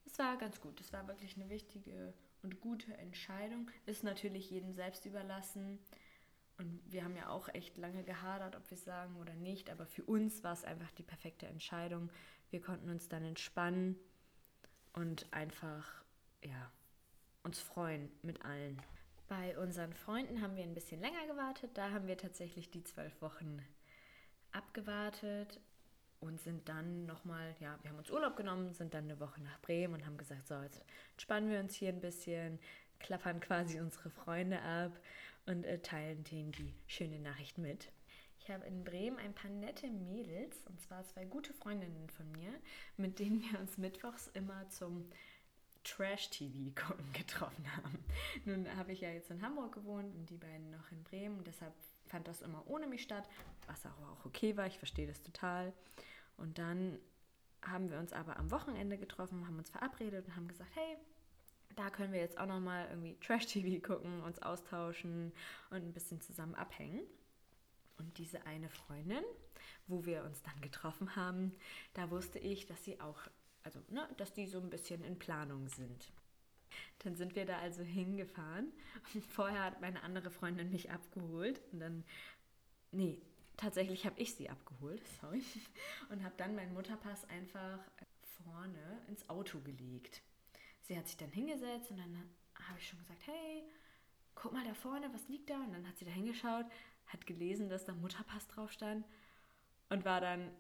Es 0.06 0.18
war 0.20 0.38
ganz 0.38 0.60
gut. 0.60 0.80
Es 0.80 0.92
war 0.94 1.08
wirklich 1.08 1.36
eine 1.36 1.50
wichtige 1.50 2.14
und 2.44 2.60
gute 2.60 2.98
Entscheidung. 2.98 3.70
Ist 3.86 4.04
natürlich 4.04 4.50
jedem 4.50 4.74
selbst 4.74 5.06
überlassen. 5.06 5.80
Und 6.62 6.80
wir 6.92 7.04
haben 7.04 7.16
ja 7.16 7.28
auch 7.30 7.50
echt 7.50 7.76
lange 7.78 8.04
gehadert, 8.04 8.56
ob 8.56 8.70
wir 8.70 8.78
es 8.78 8.84
sagen 8.84 9.16
oder 9.16 9.34
nicht. 9.34 9.72
Aber 9.72 9.88
für 9.88 10.04
uns 10.04 10.44
war 10.44 10.54
es 10.54 10.64
einfach 10.64 10.92
die 10.92 11.04
perfekte 11.04 11.48
Entscheidung. 11.48 12.10
Wir 12.52 12.62
konnten 12.62 12.90
uns 12.90 13.10
dann 13.10 13.24
entspannen 13.24 13.98
und 14.94 15.26
einfach, 15.34 16.04
ja, 16.44 16.72
uns 17.44 17.60
freuen 17.60 18.12
mit 18.22 18.46
allen. 18.46 18.80
Bei 19.28 19.58
unseren 19.58 19.94
Freunden 19.94 20.42
haben 20.42 20.56
wir 20.56 20.64
ein 20.64 20.76
bisschen 20.76 21.02
länger 21.02 21.26
gewartet. 21.26 21.72
Da 21.74 21.90
haben 21.90 22.06
wir 22.06 22.18
tatsächlich 22.18 22.70
die 22.70 22.84
zwölf 22.84 23.20
Wochen 23.24 23.60
abgewartet 24.52 25.60
und 26.20 26.40
sind 26.40 26.70
dann 26.70 27.08
nochmal, 27.08 27.56
ja, 27.60 27.80
wir 27.82 27.90
haben 27.90 27.98
uns 27.98 28.12
Urlaub 28.12 28.36
genommen, 28.36 28.74
sind 28.74 28.94
dann 28.94 29.06
eine 29.06 29.20
Woche 29.20 29.42
nach 29.42 29.60
Bremen 29.62 29.96
und 29.96 30.06
haben 30.06 30.18
gesagt, 30.18 30.48
so, 30.48 30.62
jetzt 30.62 30.84
entspannen 31.14 31.50
wir 31.50 31.60
uns 31.60 31.74
hier 31.74 31.90
ein 31.90 32.02
bisschen, 32.02 32.60
klappern 33.02 33.40
quasi 33.40 33.80
unsere 33.80 34.10
Freunde 34.10 34.62
ab 34.62 35.00
und 35.46 35.64
äh, 35.66 35.80
teilen 35.80 36.24
denen 36.26 36.52
die 36.52 36.74
schöne 36.88 37.20
Nachricht 37.20 37.58
mit. 37.58 37.92
Ich 38.40 38.50
habe 38.50 38.66
in 38.66 38.84
Bremen 38.84 39.18
ein 39.20 39.36
paar 39.36 39.52
nette 39.52 39.88
Mädels, 39.88 40.64
und 40.68 40.82
zwar 40.82 41.04
zwei 41.06 41.26
gute 41.26 41.54
Freundinnen 41.54 42.10
von 42.10 42.32
mir, 42.32 42.52
mit 42.98 43.20
denen 43.20 43.42
wir 43.42 43.60
uns 43.60 43.78
mittwochs 43.78 44.28
immer 44.28 44.68
zum 44.70 45.10
Trash-TV 45.84 46.72
gucken 46.76 47.06
getroffen 47.14 47.66
haben. 47.76 48.04
Nun 48.46 48.76
habe 48.76 48.92
ich 48.94 49.02
ja 49.02 49.10
jetzt 49.10 49.30
in 49.30 49.42
Hamburg 49.42 49.74
gewohnt 49.74 50.16
und 50.16 50.30
die 50.30 50.38
beiden 50.38 50.72
noch 50.72 50.92
in 50.92 51.04
Bremen 51.04 51.38
und 51.38 51.48
deshalb 51.48 51.74
fand 52.08 52.28
das 52.28 52.42
immer 52.42 52.64
ohne 52.68 52.88
mich 52.88 53.04
statt, 53.04 53.30
was 53.68 53.86
auch 53.86 54.26
okay 54.26 54.58
war, 54.58 54.68
ich 54.68 54.78
verstehe 54.78 55.08
das 55.08 55.22
total. 55.22 55.74
Und 56.38 56.58
dann 56.58 56.98
haben 57.62 57.92
wir 57.92 58.00
uns 58.00 58.12
aber 58.12 58.38
am 58.38 58.50
Wochenende 58.52 58.98
getroffen, 58.98 59.46
haben 59.46 59.58
uns 59.58 59.70
verabredet 59.70 60.26
und 60.28 60.36
haben 60.36 60.48
gesagt, 60.48 60.72
hey, 60.74 60.98
da 61.76 61.90
können 61.90 62.14
wir 62.14 62.20
jetzt 62.20 62.38
auch 62.38 62.46
nochmal 62.46 62.88
irgendwie 62.90 63.18
Trash-TV 63.20 63.86
gucken, 63.86 64.22
uns 64.22 64.42
austauschen 64.42 65.32
und 65.70 65.78
ein 65.78 65.94
bisschen 65.94 66.22
zusammen 66.22 66.56
abhängen. 66.56 67.02
Und 67.98 68.18
diese 68.18 68.46
eine 68.46 68.70
Freundin, 68.70 69.24
wo 69.88 70.06
wir 70.06 70.24
uns 70.24 70.42
dann 70.42 70.60
getroffen 70.62 71.16
haben, 71.16 71.54
da 71.94 72.10
wusste 72.10 72.40
ich, 72.40 72.66
dass 72.66 72.84
sie 72.84 73.00
auch, 73.00 73.20
also, 73.64 73.80
ne, 73.90 74.08
dass 74.18 74.34
die 74.34 74.48
so 74.48 74.60
ein 74.60 74.70
bisschen 74.70 75.04
in 75.04 75.20
Planung 75.20 75.68
sind. 75.68 76.12
Dann 77.00 77.16
sind 77.16 77.36
wir 77.36 77.46
da 77.46 77.60
also 77.60 77.84
hingefahren. 77.84 78.72
Vorher 79.30 79.66
hat 79.66 79.82
meine 79.82 80.04
andere 80.04 80.32
Freundin 80.32 80.72
mich 80.72 80.90
abgeholt. 80.90 81.62
Und 81.72 81.80
dann, 81.80 82.04
nee, 82.92 83.22
tatsächlich 83.58 84.06
habe 84.06 84.20
ich 84.20 84.36
sie 84.36 84.50
abgeholt, 84.50 85.02
sorry. 85.20 85.44
Und 86.10 86.24
habe 86.24 86.36
dann 86.38 86.56
meinen 86.56 86.74
Mutterpass 86.74 87.26
einfach 87.30 87.80
vorne 88.44 89.02
ins 89.08 89.30
Auto 89.30 89.60
gelegt. 89.60 90.22
Sie 90.82 90.98
hat 90.98 91.08
sich 91.08 91.18
dann 91.18 91.32
hingesetzt 91.32 91.92
und 91.92 91.98
dann 91.98 92.30
habe 92.68 92.80
ich 92.80 92.88
schon 92.88 93.00
gesagt, 93.00 93.22
hey, 93.26 93.64
guck 94.36 94.54
mal 94.54 94.66
da 94.66 94.74
vorne, 94.74 95.14
was 95.14 95.28
liegt 95.28 95.50
da? 95.50 95.56
Und 95.56 95.74
dann 95.74 95.88
hat 95.88 95.98
sie 95.98 96.06
da 96.06 96.12
hingeschaut, 96.12 96.66
hat 97.08 97.26
gelesen, 97.26 97.70
dass 97.70 97.86
da 97.86 97.94
Mutterpass 97.94 98.48
drauf 98.48 98.72
stand 98.72 99.06
und 99.90 100.06
war 100.06 100.22
dann 100.22 100.52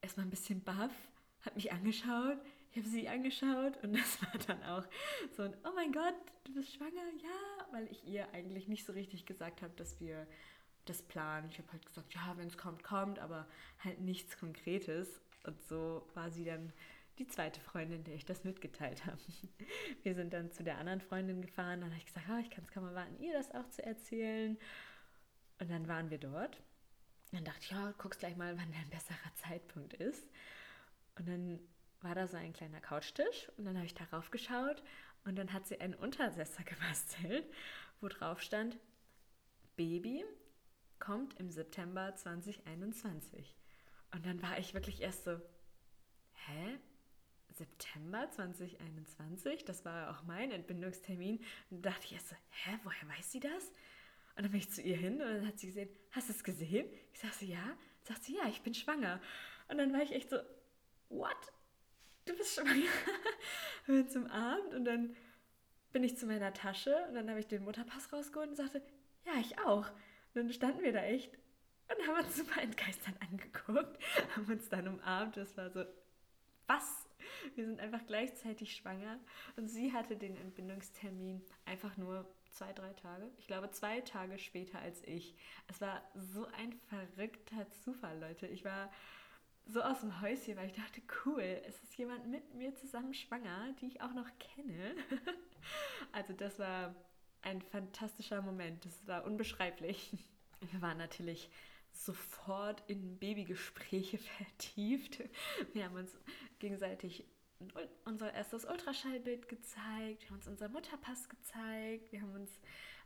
erstmal 0.00 0.26
ein 0.26 0.30
bisschen 0.30 0.62
baff, 0.62 0.92
hat 1.42 1.56
mich 1.56 1.72
angeschaut, 1.72 2.38
ich 2.70 2.78
habe 2.78 2.88
sie 2.88 3.08
angeschaut 3.08 3.82
und 3.82 3.92
das 3.96 4.22
war 4.22 4.38
dann 4.46 4.62
auch 4.64 4.84
so 5.36 5.42
ein, 5.42 5.56
oh 5.64 5.72
mein 5.74 5.92
Gott, 5.92 6.14
du 6.44 6.52
bist 6.52 6.74
schwanger, 6.74 7.08
ja, 7.22 7.66
weil 7.72 7.90
ich 7.90 8.04
ihr 8.06 8.30
eigentlich 8.32 8.68
nicht 8.68 8.84
so 8.84 8.92
richtig 8.92 9.26
gesagt 9.26 9.62
habe, 9.62 9.74
dass 9.76 10.00
wir 10.00 10.26
das 10.84 11.02
planen. 11.02 11.48
Ich 11.50 11.58
habe 11.58 11.72
halt 11.72 11.84
gesagt, 11.84 12.14
ja, 12.14 12.34
wenn 12.36 12.46
es 12.46 12.56
kommt, 12.56 12.82
kommt, 12.82 13.18
aber 13.18 13.46
halt 13.82 14.00
nichts 14.00 14.38
Konkretes. 14.38 15.20
Und 15.44 15.60
so 15.62 16.06
war 16.14 16.30
sie 16.30 16.44
dann 16.44 16.72
die 17.18 17.26
zweite 17.26 17.60
Freundin, 17.60 18.04
der 18.04 18.14
ich 18.14 18.24
das 18.24 18.44
mitgeteilt 18.44 19.06
habe. 19.06 19.18
Wir 20.02 20.14
sind 20.14 20.32
dann 20.32 20.50
zu 20.50 20.62
der 20.62 20.78
anderen 20.78 21.00
Freundin 21.00 21.40
gefahren, 21.40 21.80
dann 21.80 21.90
habe 21.90 21.98
ich 21.98 22.06
gesagt, 22.06 22.26
oh, 22.30 22.38
ich 22.38 22.50
kann 22.50 22.64
es 22.64 22.70
kaum 22.70 22.84
erwarten, 22.84 23.18
ihr 23.18 23.32
das 23.32 23.50
auch 23.52 23.68
zu 23.70 23.84
erzählen. 23.84 24.58
Und 25.58 25.70
dann 25.70 25.88
waren 25.88 26.10
wir 26.10 26.18
dort. 26.18 26.62
Dann 27.32 27.44
dachte 27.44 27.60
ich, 27.62 27.70
ja, 27.70 27.92
guckst 27.98 28.20
gleich 28.20 28.36
mal, 28.36 28.56
wann 28.56 28.72
ein 28.72 28.90
besserer 28.90 29.34
Zeitpunkt 29.34 29.94
ist. 29.94 30.28
Und 31.18 31.26
dann 31.28 31.58
war 32.02 32.14
da 32.14 32.26
so 32.26 32.36
ein 32.36 32.52
kleiner 32.52 32.80
Couchtisch 32.80 33.50
und 33.56 33.64
dann 33.64 33.76
habe 33.76 33.86
ich 33.86 33.94
darauf 33.94 34.30
geschaut 34.30 34.82
und 35.24 35.36
dann 35.36 35.52
hat 35.52 35.66
sie 35.66 35.80
einen 35.80 35.94
Untersetzer 35.94 36.62
gebastelt, 36.64 37.46
wo 38.00 38.08
drauf 38.08 38.42
stand, 38.42 38.78
Baby 39.76 40.24
kommt 40.98 41.38
im 41.38 41.50
September 41.50 42.14
2021. 42.14 43.54
Und 44.12 44.24
dann 44.24 44.40
war 44.42 44.58
ich 44.58 44.72
wirklich 44.72 45.02
erst 45.02 45.24
so, 45.24 45.40
hä? 46.46 46.78
September 47.56 48.28
2021? 48.30 49.64
Das 49.64 49.84
war 49.84 50.10
auch 50.10 50.22
mein 50.24 50.50
Entbindungstermin. 50.52 51.40
Und 51.70 51.84
da 51.84 51.90
dachte 51.90 52.06
ich 52.06 52.12
erst 52.12 52.28
so, 52.28 52.36
hä, 52.50 52.78
woher 52.84 53.08
weiß 53.16 53.32
sie 53.32 53.40
das? 53.40 53.72
Und 54.36 54.44
dann 54.44 54.50
bin 54.50 54.60
ich 54.60 54.70
zu 54.70 54.82
ihr 54.82 54.96
hin 54.96 55.14
und 55.14 55.26
dann 55.26 55.46
hat 55.46 55.58
sie 55.58 55.68
gesehen, 55.68 55.88
hast 56.12 56.28
du 56.28 56.34
es 56.34 56.44
gesehen? 56.44 56.86
Ich 57.14 57.20
sag 57.20 57.32
so, 57.32 57.46
ja. 57.46 57.76
Sagt 58.02 58.24
sie, 58.24 58.36
ja, 58.36 58.46
ich 58.48 58.60
bin 58.60 58.74
schwanger. 58.74 59.20
Und 59.68 59.78
dann 59.78 59.92
war 59.92 60.02
ich 60.02 60.12
echt 60.12 60.30
so, 60.30 60.36
what? 61.08 61.52
Du 62.26 62.36
bist 62.36 62.54
schwanger? 62.54 62.90
bin 63.86 64.08
zum 64.08 64.26
Abend 64.26 64.74
und 64.74 64.84
dann 64.84 65.16
bin 65.92 66.04
ich 66.04 66.18
zu 66.18 66.26
meiner 66.26 66.52
Tasche 66.52 66.94
und 67.08 67.14
dann 67.14 67.30
habe 67.30 67.40
ich 67.40 67.46
den 67.46 67.64
Mutterpass 67.64 68.12
rausgeholt 68.12 68.50
und 68.50 68.56
sagte, 68.56 68.82
ja, 69.24 69.32
ich 69.40 69.58
auch. 69.60 69.88
Und 69.88 70.34
dann 70.34 70.52
standen 70.52 70.82
wir 70.82 70.92
da 70.92 71.02
echt 71.02 71.32
und 71.88 72.06
haben 72.06 72.24
uns 72.24 72.36
super 72.36 72.60
entgeistert 72.60 73.14
angeguckt, 73.22 73.98
haben 74.36 74.52
uns 74.52 74.68
dann 74.68 74.88
umarmt. 74.88 75.36
Das 75.36 75.56
war 75.56 75.70
so, 75.70 75.84
was? 76.66 77.05
Wir 77.54 77.64
sind 77.64 77.80
einfach 77.80 78.04
gleichzeitig 78.06 78.74
schwanger 78.74 79.18
und 79.56 79.68
sie 79.68 79.92
hatte 79.92 80.16
den 80.16 80.36
Entbindungstermin 80.36 81.42
einfach 81.64 81.96
nur 81.96 82.26
zwei, 82.50 82.72
drei 82.72 82.92
Tage. 82.94 83.30
Ich 83.38 83.46
glaube, 83.46 83.70
zwei 83.70 84.00
Tage 84.00 84.38
später 84.38 84.78
als 84.78 85.02
ich. 85.04 85.34
Es 85.68 85.80
war 85.80 86.02
so 86.14 86.46
ein 86.58 86.72
verrückter 86.88 87.70
Zufall, 87.84 88.18
Leute. 88.18 88.46
Ich 88.46 88.64
war 88.64 88.90
so 89.66 89.82
aus 89.82 90.00
dem 90.00 90.20
Häuschen, 90.20 90.56
weil 90.56 90.68
ich 90.68 90.74
dachte, 90.74 91.02
cool, 91.24 91.60
es 91.66 91.82
ist 91.82 91.96
jemand 91.96 92.26
mit 92.28 92.54
mir 92.54 92.74
zusammen 92.74 93.14
schwanger, 93.14 93.74
die 93.80 93.86
ich 93.86 94.00
auch 94.00 94.14
noch 94.14 94.28
kenne. 94.38 94.94
also 96.12 96.32
das 96.32 96.58
war 96.58 96.94
ein 97.42 97.60
fantastischer 97.60 98.42
Moment. 98.42 98.84
Das 98.84 99.06
war 99.06 99.24
unbeschreiblich. 99.24 100.12
Wir 100.70 100.80
waren 100.80 100.98
natürlich 100.98 101.50
sofort 102.04 102.82
in 102.88 103.18
Babygespräche 103.18 104.18
vertieft. 104.38 105.22
Wir 105.72 105.84
haben 105.84 105.96
uns 105.96 106.10
gegenseitig 106.58 107.24
unser 108.04 108.32
erstes 108.34 108.64
Ultraschallbild 108.66 109.48
gezeigt, 109.48 110.22
wir 110.22 110.28
haben 110.28 110.36
uns 110.36 110.48
unser 110.48 110.68
Mutterpass 110.68 111.28
gezeigt, 111.28 112.12
wir 112.12 112.20
haben 112.20 112.34
uns 112.34 112.50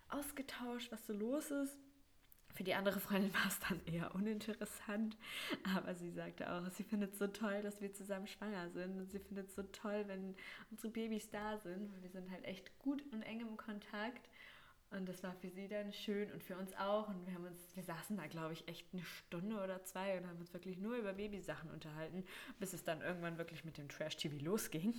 ausgetauscht, 0.08 0.90
was 0.90 1.06
so 1.06 1.12
los 1.12 1.50
ist. 1.50 1.78
Für 2.54 2.64
die 2.64 2.74
andere 2.74 2.98
Freundin 2.98 3.32
war 3.34 3.46
es 3.46 3.60
dann 3.60 3.80
eher 3.86 4.12
uninteressant, 4.14 5.16
aber 5.76 5.94
sie 5.94 6.10
sagte 6.10 6.52
auch, 6.52 6.68
sie 6.70 6.82
findet 6.82 7.12
es 7.12 7.18
so 7.18 7.28
toll, 7.28 7.62
dass 7.62 7.80
wir 7.80 7.92
zusammen 7.92 8.26
schwanger 8.26 8.70
sind 8.70 8.98
und 8.98 9.10
sie 9.10 9.20
findet 9.20 9.48
es 9.48 9.54
so 9.54 9.62
toll, 9.62 10.04
wenn 10.08 10.34
unsere 10.70 10.92
Babys 10.92 11.30
da 11.30 11.58
sind, 11.58 11.92
weil 11.92 12.02
wir 12.02 12.10
sind 12.10 12.30
halt 12.30 12.44
echt 12.44 12.76
gut 12.80 13.04
und 13.12 13.22
eng 13.22 13.40
im 13.40 13.56
Kontakt 13.56 14.28
und 14.90 15.08
das 15.08 15.22
war 15.22 15.34
für 15.34 15.50
sie 15.50 15.68
dann 15.68 15.92
schön 15.92 16.30
und 16.32 16.42
für 16.42 16.56
uns 16.56 16.74
auch. 16.74 17.08
Und 17.08 17.26
wir 17.26 17.34
haben 17.34 17.46
uns, 17.46 17.60
wir 17.74 17.82
saßen 17.84 18.16
da, 18.16 18.26
glaube 18.26 18.54
ich, 18.54 18.66
echt 18.66 18.86
eine 18.92 19.04
Stunde 19.04 19.62
oder 19.62 19.84
zwei 19.84 20.18
und 20.18 20.26
haben 20.26 20.38
uns 20.38 20.52
wirklich 20.52 20.78
nur 20.78 20.96
über 20.96 21.12
Babysachen 21.12 21.70
unterhalten, 21.70 22.24
bis 22.58 22.72
es 22.72 22.82
dann 22.82 23.00
irgendwann 23.00 23.38
wirklich 23.38 23.64
mit 23.64 23.78
dem 23.78 23.88
Trash-TV 23.88 24.44
losging. 24.44 24.94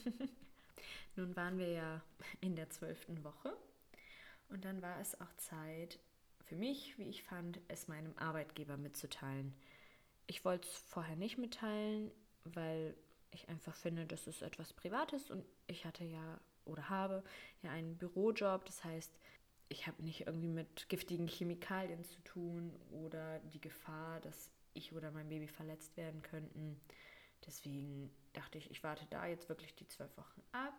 Nun 1.16 1.36
waren 1.36 1.58
wir 1.58 1.68
ja 1.68 2.02
in 2.40 2.56
der 2.56 2.70
zwölften 2.70 3.24
Woche 3.24 3.56
und 4.50 4.64
dann 4.64 4.82
war 4.82 5.00
es 5.02 5.20
auch 5.20 5.34
Zeit 5.36 6.00
für 6.46 6.56
mich, 6.56 6.98
wie 6.98 7.10
ich 7.10 7.24
fand, 7.24 7.60
es 7.68 7.88
meinem 7.88 8.18
Arbeitgeber 8.18 8.78
mitzuteilen. 8.78 9.54
Ich 10.28 10.46
wollte 10.46 10.68
es 10.68 10.78
vorher 10.78 11.16
nicht 11.18 11.38
mitteilen, 11.38 12.12
weil 12.46 12.96
ich 13.32 13.50
einfach 13.50 13.76
finde, 13.76 14.06
das 14.06 14.28
ist 14.28 14.42
etwas 14.42 14.74
Privates 14.74 15.30
und 15.30 15.46
ich 15.68 15.86
hatte 15.86 16.04
ja 16.06 16.40
oder 16.66 16.90
habe 16.90 17.24
ja 17.62 17.72
einen 17.72 17.98
Bürojob. 17.98 18.66
Das 18.66 18.84
heißt, 18.84 19.12
ich 19.72 19.88
habe 19.88 20.04
nicht 20.04 20.28
irgendwie 20.28 20.50
mit 20.50 20.90
giftigen 20.90 21.28
Chemikalien 21.28 22.04
zu 22.04 22.22
tun 22.24 22.76
oder 22.92 23.40
die 23.40 23.62
Gefahr, 23.62 24.20
dass 24.20 24.52
ich 24.74 24.94
oder 24.94 25.12
mein 25.12 25.30
Baby 25.30 25.48
verletzt 25.48 25.96
werden 25.96 26.22
könnten. 26.22 26.80
Deswegen 27.46 28.12
dachte 28.34 28.58
ich, 28.58 28.70
ich 28.70 28.84
warte 28.84 29.06
da 29.10 29.26
jetzt 29.26 29.48
wirklich 29.48 29.74
die 29.74 29.88
zwölf 29.88 30.16
Wochen 30.18 30.44
ab. 30.52 30.74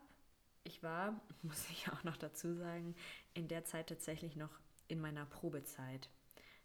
Ich 0.64 0.82
war, 0.82 1.20
muss 1.42 1.68
ich 1.70 1.88
auch 1.90 2.04
noch 2.04 2.18
dazu 2.18 2.54
sagen, 2.54 2.94
in 3.32 3.48
der 3.48 3.64
Zeit 3.64 3.88
tatsächlich 3.88 4.36
noch 4.36 4.60
in 4.88 5.00
meiner 5.00 5.24
Probezeit. 5.24 6.10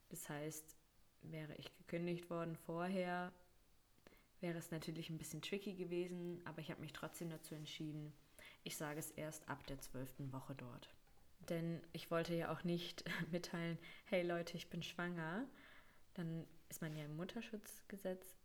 Das 0.10 0.28
heißt, 0.30 0.76
wäre 1.22 1.56
ich 1.56 1.76
gekündigt 1.78 2.30
worden 2.30 2.58
vorher, 2.58 3.32
wäre 4.42 4.58
es 4.58 4.70
natürlich 4.72 5.10
ein 5.10 5.18
bisschen 5.18 5.42
tricky 5.42 5.76
gewesen, 5.76 6.42
aber 6.46 6.60
ich 6.60 6.72
habe 6.72 6.82
mich 6.82 6.94
trotzdem 6.94 7.30
dazu 7.30 7.56
entschieden, 7.56 8.14
ich 8.64 8.76
sage 8.76 9.00
es 9.00 9.12
erst 9.12 9.48
ab 9.48 9.66
der 9.68 9.80
zwölften 9.80 10.32
Woche 10.34 10.56
dort. 10.56 10.90
Denn 11.40 11.82
ich 11.94 12.12
wollte 12.12 12.34
ja 12.36 12.52
auch 12.52 12.64
nicht 12.64 13.04
mitteilen, 13.32 13.78
hey 14.06 14.24
Leute, 14.24 14.58
ich 14.58 14.70
bin 14.70 14.84
schwanger. 14.84 15.48
Dann 16.14 16.46
ist 16.70 16.82
man 16.82 16.96
ja 16.96 17.06
im 17.06 17.16
Mutterschutzgesetz 17.16 18.36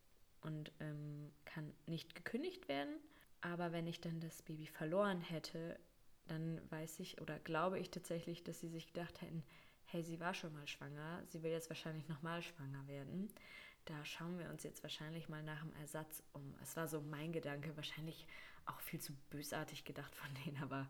und 0.42 0.72
ähm, 0.80 1.32
kann 1.44 1.72
nicht 1.86 2.14
gekündigt 2.14 2.68
werden. 2.68 2.94
Aber 3.40 3.72
wenn 3.72 3.86
ich 3.86 4.00
dann 4.00 4.20
das 4.20 4.42
Baby 4.42 4.66
verloren 4.66 5.20
hätte, 5.20 5.78
dann 6.28 6.60
weiß 6.70 7.00
ich 7.00 7.20
oder 7.20 7.38
glaube 7.40 7.78
ich 7.78 7.90
tatsächlich, 7.90 8.44
dass 8.44 8.60
sie 8.60 8.68
sich 8.68 8.86
gedacht 8.86 9.20
hätten, 9.20 9.42
hey, 9.86 10.02
sie 10.02 10.20
war 10.20 10.32
schon 10.32 10.52
mal 10.52 10.66
schwanger, 10.66 11.22
sie 11.26 11.42
will 11.42 11.50
jetzt 11.50 11.68
wahrscheinlich 11.68 12.08
nochmal 12.08 12.40
schwanger 12.42 12.86
werden. 12.86 13.28
Da 13.84 14.04
schauen 14.04 14.38
wir 14.38 14.48
uns 14.48 14.62
jetzt 14.62 14.82
wahrscheinlich 14.82 15.28
mal 15.28 15.42
nach 15.42 15.60
dem 15.60 15.72
Ersatz 15.80 16.22
um. 16.32 16.54
Es 16.62 16.76
war 16.76 16.86
so 16.86 17.00
mein 17.00 17.32
Gedanke, 17.32 17.76
wahrscheinlich 17.76 18.26
auch 18.64 18.80
viel 18.80 19.00
zu 19.00 19.12
bösartig 19.30 19.84
gedacht 19.84 20.14
von 20.14 20.28
denen, 20.44 20.62
aber 20.62 20.88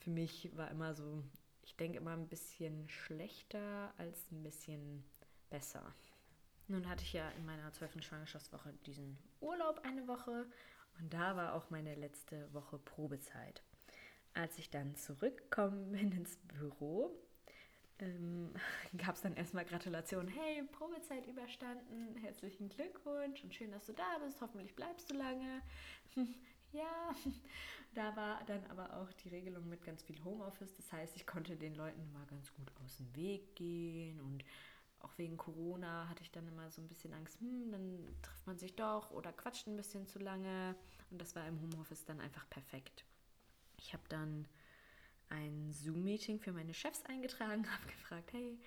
für 0.00 0.10
mich 0.10 0.50
war 0.56 0.70
immer 0.70 0.94
so, 0.94 1.22
ich 1.62 1.76
denke 1.76 1.98
immer 1.98 2.12
ein 2.12 2.28
bisschen 2.28 2.88
schlechter 2.88 3.92
als 3.96 4.30
ein 4.30 4.42
bisschen 4.42 5.04
besser. 5.50 5.94
Nun 6.68 6.88
hatte 6.88 7.02
ich 7.02 7.12
ja 7.12 7.28
in 7.30 7.44
meiner 7.44 7.72
zwölften 7.72 8.02
Schwangerschaftswoche 8.02 8.72
diesen 8.86 9.18
Urlaub 9.40 9.80
eine 9.84 10.06
Woche 10.08 10.46
und 10.98 11.12
da 11.12 11.36
war 11.36 11.54
auch 11.54 11.70
meine 11.70 11.94
letzte 11.94 12.52
Woche 12.52 12.78
Probezeit. 12.78 13.62
Als 14.34 14.58
ich 14.58 14.70
dann 14.70 14.94
zurückgekommen 14.96 15.92
bin 15.92 16.12
ins 16.12 16.36
Büro, 16.48 17.10
ähm, 17.98 18.52
gab 18.96 19.16
es 19.16 19.22
dann 19.22 19.34
erstmal 19.34 19.64
Gratulationen. 19.64 20.28
Hey, 20.28 20.62
Probezeit 20.72 21.26
überstanden, 21.26 22.16
herzlichen 22.16 22.68
Glückwunsch 22.68 23.42
und 23.44 23.54
schön, 23.54 23.70
dass 23.70 23.86
du 23.86 23.92
da 23.92 24.18
bist. 24.24 24.40
Hoffentlich 24.40 24.74
bleibst 24.74 25.10
du 25.10 25.14
lange. 25.14 25.62
ja, 26.72 27.14
da 27.94 28.16
war 28.16 28.42
dann 28.46 28.64
aber 28.66 28.96
auch 28.96 29.12
die 29.12 29.28
Regelung 29.28 29.68
mit 29.68 29.84
ganz 29.84 30.02
viel 30.02 30.22
Homeoffice. 30.24 30.74
Das 30.76 30.92
heißt, 30.92 31.16
ich 31.16 31.26
konnte 31.26 31.56
den 31.56 31.74
Leuten 31.74 32.12
mal 32.12 32.26
ganz 32.26 32.52
gut 32.54 32.70
aus 32.84 32.96
dem 32.96 33.14
Weg 33.14 33.54
gehen 33.54 34.20
und 34.20 34.44
auch 35.00 35.18
wegen 35.18 35.36
Corona 35.36 36.08
hatte 36.08 36.22
ich 36.22 36.30
dann 36.30 36.46
immer 36.46 36.70
so 36.70 36.80
ein 36.80 36.88
bisschen 36.88 37.12
Angst, 37.12 37.40
hm, 37.40 37.72
dann 37.72 38.16
trifft 38.22 38.46
man 38.46 38.58
sich 38.58 38.74
doch 38.76 39.10
oder 39.10 39.32
quatscht 39.32 39.66
ein 39.66 39.76
bisschen 39.76 40.06
zu 40.06 40.18
lange. 40.18 40.76
Und 41.10 41.20
das 41.20 41.34
war 41.34 41.46
im 41.46 41.60
Homeoffice 41.60 42.04
dann 42.04 42.20
einfach 42.20 42.48
perfekt. 42.48 43.04
Ich 43.76 43.92
habe 43.92 44.04
dann 44.08 44.46
ein 45.28 45.72
Zoom-Meeting 45.72 46.38
für 46.40 46.52
meine 46.52 46.74
Chefs 46.74 47.04
eingetragen, 47.06 47.66
habe 47.72 47.86
gefragt, 47.86 48.32
hey, 48.32 48.58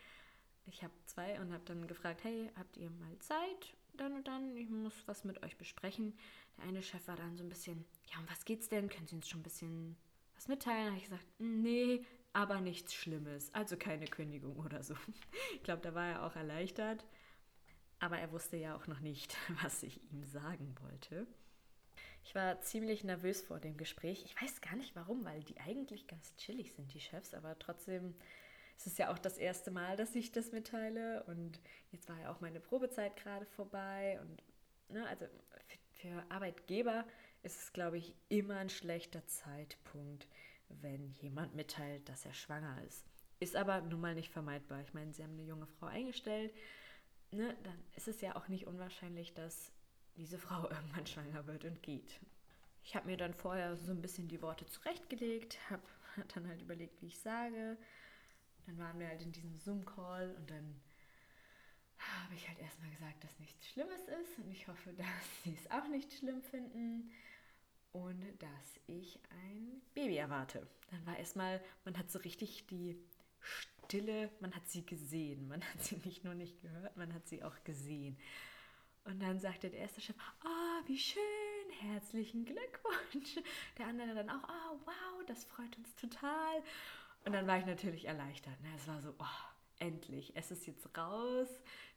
ich 0.68 0.84
habe 0.84 0.94
zwei 1.06 1.40
und 1.40 1.54
habe 1.54 1.64
dann 1.66 1.88
gefragt, 1.88 2.24
hey, 2.24 2.52
habt 2.58 2.78
ihr 2.78 2.90
mal 2.90 3.18
Zeit? 3.20 3.76
Dann 3.94 4.14
und 4.14 4.28
dann, 4.28 4.58
ich 4.58 4.70
muss 4.70 5.08
was 5.08 5.24
mit 5.24 5.42
euch 5.44 5.58
besprechen. 5.58 6.18
Der 6.58 6.66
eine 6.66 6.82
Chef 6.82 7.08
war 7.08 7.16
dann 7.16 7.36
so 7.36 7.44
ein 7.44 7.50
bisschen, 7.50 7.86
ja, 8.12 8.20
um 8.20 8.30
was 8.30 8.46
geht's 8.46 8.70
denn? 8.70 8.90
Können 8.90 9.08
Sie 9.08 9.16
uns 9.16 9.28
schon 9.28 9.42
ein 9.42 9.44
bisschen 9.44 9.98
was 10.36 10.48
mitteilen? 10.48 10.88
habe 10.88 10.98
ich 10.98 11.04
gesagt, 11.04 11.26
nee, 11.40 12.06
aber 12.34 12.60
nichts 12.60 12.94
Schlimmes, 12.94 13.54
also 13.54 13.78
keine 13.78 14.08
Kündigung 14.08 14.58
oder 14.58 14.84
so. 14.84 14.96
Ich 15.56 15.64
glaube, 15.64 15.82
da 15.82 15.96
war 15.96 16.08
er 16.08 16.26
auch 16.26 16.36
erleichtert, 16.36 17.06
aber 18.00 18.20
er 18.20 18.32
wusste 18.32 18.58
ja 18.58 18.76
auch 18.76 18.88
noch 18.88 19.00
nicht, 19.00 19.36
was 19.64 19.84
ich 19.84 20.02
ihm 20.12 20.24
sagen 20.26 20.76
wollte. 20.82 21.28
Ich 22.24 22.36
war 22.36 22.60
ziemlich 22.62 23.04
nervös 23.04 23.42
vor 23.42 23.60
dem 23.60 23.78
Gespräch. 23.78 24.24
Ich 24.26 24.42
weiß 24.42 24.62
gar 24.62 24.76
nicht 24.76 24.96
warum, 24.96 25.24
weil 25.26 25.44
die 25.44 25.60
eigentlich 25.60 26.08
ganz 26.08 26.36
chillig 26.38 26.74
sind, 26.74 26.94
die 26.94 27.00
Chefs, 27.00 27.34
aber 27.34 27.58
trotzdem 27.60 28.16
ist 28.78 28.88
es 28.88 28.98
ja 28.98 29.14
auch 29.14 29.20
das 29.20 29.38
erste 29.38 29.72
Mal, 29.72 29.96
dass 29.96 30.16
ich 30.16 30.32
das 30.32 30.52
mitteile 30.52 31.24
und 31.24 31.60
jetzt 31.92 32.10
war 32.10 32.20
ja 32.20 32.32
auch 32.32 32.42
meine 32.42 32.60
Probezeit 32.60 33.16
gerade 33.16 33.46
vorbei 33.46 34.20
und 34.22 34.44
ne, 34.94 35.08
also 35.08 35.26
für, 35.68 35.78
für 36.02 36.24
Arbeitgeber 36.30 37.06
ist 37.44 37.62
es, 37.62 37.74
glaube 37.74 37.98
ich, 37.98 38.14
immer 38.30 38.58
ein 38.58 38.70
schlechter 38.70 39.26
Zeitpunkt, 39.28 40.28
wenn 40.70 41.12
jemand 41.22 41.56
mitteilt, 41.56 42.08
dass 42.10 42.26
er 42.26 42.34
schwanger 42.34 42.82
ist. 42.84 43.06
Ist 43.40 43.56
aber 43.56 43.82
nun 43.82 44.02
mal 44.02 44.16
nicht 44.16 44.32
vermeidbar. 44.32 44.82
Ich 44.82 44.94
meine, 44.94 45.14
sie 45.14 45.24
haben 45.24 45.34
eine 45.34 45.44
junge 45.44 45.68
Frau 45.68 45.88
eingestellt. 45.88 46.54
Ne, 47.32 47.56
dann 47.64 47.78
ist 47.96 48.08
es 48.08 48.22
ja 48.22 48.36
auch 48.36 48.48
nicht 48.48 48.66
unwahrscheinlich, 48.66 49.34
dass 49.34 49.72
diese 50.16 50.38
Frau 50.38 50.64
irgendwann 50.70 51.06
schwanger 51.06 51.46
wird 51.48 51.66
und 51.66 51.84
geht. 51.84 52.20
Ich 52.84 52.96
habe 52.96 53.08
mir 53.08 53.18
dann 53.18 53.34
vorher 53.34 53.76
so 53.76 53.92
ein 53.92 54.02
bisschen 54.02 54.28
die 54.28 54.42
Worte 54.42 54.66
zurechtgelegt, 54.66 55.58
habe 55.70 55.84
dann 56.34 56.48
halt 56.48 56.62
überlegt, 56.62 57.02
wie 57.02 57.08
ich 57.08 57.20
sage. 57.20 57.78
Dann 58.66 58.78
waren 58.78 59.00
wir 59.00 59.08
halt 59.08 59.22
in 59.22 59.32
diesem 59.32 59.58
Zoom-Call 59.60 60.36
und 60.36 60.50
dann 60.50 60.82
habe 62.00 62.36
ich 62.36 62.48
halt 62.48 62.60
erstmal 62.60 62.90
gesagt, 62.90 63.24
dass 63.24 63.40
nichts 63.40 63.68
Schlimmes 63.68 64.02
ist 64.02 64.38
und 64.38 64.52
ich 64.52 64.68
hoffe, 64.68 64.94
dass 64.98 65.44
sie 65.44 65.54
es 65.54 65.72
auch 65.72 65.88
nicht 65.88 66.14
schlimm 66.14 66.42
finden 66.42 67.12
und 67.92 68.22
dass 68.40 68.80
ich 68.88 69.20
ein 69.30 69.82
Baby 69.94 70.18
erwarte. 70.18 70.68
Dann 70.92 71.06
war 71.06 71.18
erstmal, 71.18 71.64
man 71.86 71.98
hat 71.98 72.12
so 72.12 72.20
richtig 72.20 72.68
die 72.68 72.98
Stille, 73.86 74.30
man 74.40 74.54
hat 74.56 74.68
sie 74.68 74.86
gesehen. 74.86 75.48
Man 75.48 75.64
hat 75.64 75.82
sie 75.82 75.98
nicht 75.98 76.24
nur 76.24 76.34
nicht 76.34 76.62
gehört, 76.62 76.98
man 76.98 77.14
hat 77.14 77.28
sie 77.28 77.44
auch 77.44 77.64
gesehen. 77.64 78.18
Und 79.06 79.22
dann 79.22 79.40
sagte 79.40 79.70
der 79.70 79.82
erste 79.82 80.02
Chef, 80.02 80.16
oh, 80.44 80.88
wie 80.88 80.98
schön, 80.98 81.22
herzlichen 81.80 82.44
Glückwunsch. 82.44 83.40
Der 83.78 83.88
andere 83.88 84.16
dann 84.16 84.30
auch, 84.30 84.44
oh, 84.44 84.80
wow, 84.84 85.26
das 85.28 85.44
freut 85.46 85.78
uns 85.78 85.96
total. 85.96 86.64
Und 87.24 87.34
dann 87.34 87.46
war 87.48 87.60
ich 87.60 87.66
natürlich 87.66 88.06
erleichtert. 88.06 88.60
Ne? 88.62 88.70
Es 88.76 88.88
war 88.88 89.02
so, 89.02 89.14
oh, 89.20 89.55
endlich, 89.80 90.36
es 90.36 90.52
ist 90.52 90.66
jetzt 90.68 90.98
raus. 90.98 91.48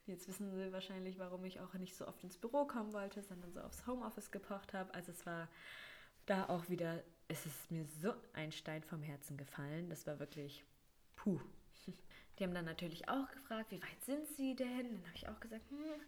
Jetzt 0.05 0.27
wissen 0.27 0.51
Sie 0.51 0.71
wahrscheinlich, 0.71 1.19
warum 1.19 1.45
ich 1.45 1.59
auch 1.59 1.73
nicht 1.75 1.95
so 1.95 2.07
oft 2.07 2.23
ins 2.23 2.37
Büro 2.37 2.65
kommen 2.65 2.93
wollte, 2.93 3.21
sondern 3.21 3.51
so 3.53 3.61
aufs 3.61 3.85
Homeoffice 3.85 4.31
gepocht 4.31 4.73
habe. 4.73 4.93
Also 4.93 5.11
es 5.11 5.25
war 5.25 5.47
da 6.25 6.47
auch 6.49 6.69
wieder, 6.69 7.03
es 7.27 7.45
ist 7.45 7.71
mir 7.71 7.85
so 7.85 8.13
ein 8.33 8.51
Stein 8.51 8.83
vom 8.83 9.01
Herzen 9.01 9.37
gefallen. 9.37 9.89
Das 9.89 10.07
war 10.07 10.19
wirklich, 10.19 10.63
puh. 11.15 11.39
Die 12.39 12.43
haben 12.43 12.53
dann 12.53 12.65
natürlich 12.65 13.09
auch 13.09 13.29
gefragt, 13.31 13.71
wie 13.71 13.81
weit 13.81 14.03
sind 14.05 14.27
Sie 14.37 14.55
denn? 14.55 14.91
Dann 14.91 15.05
habe 15.05 15.15
ich 15.15 15.27
auch 15.27 15.39
gesagt, 15.39 15.69
hm, 15.69 16.01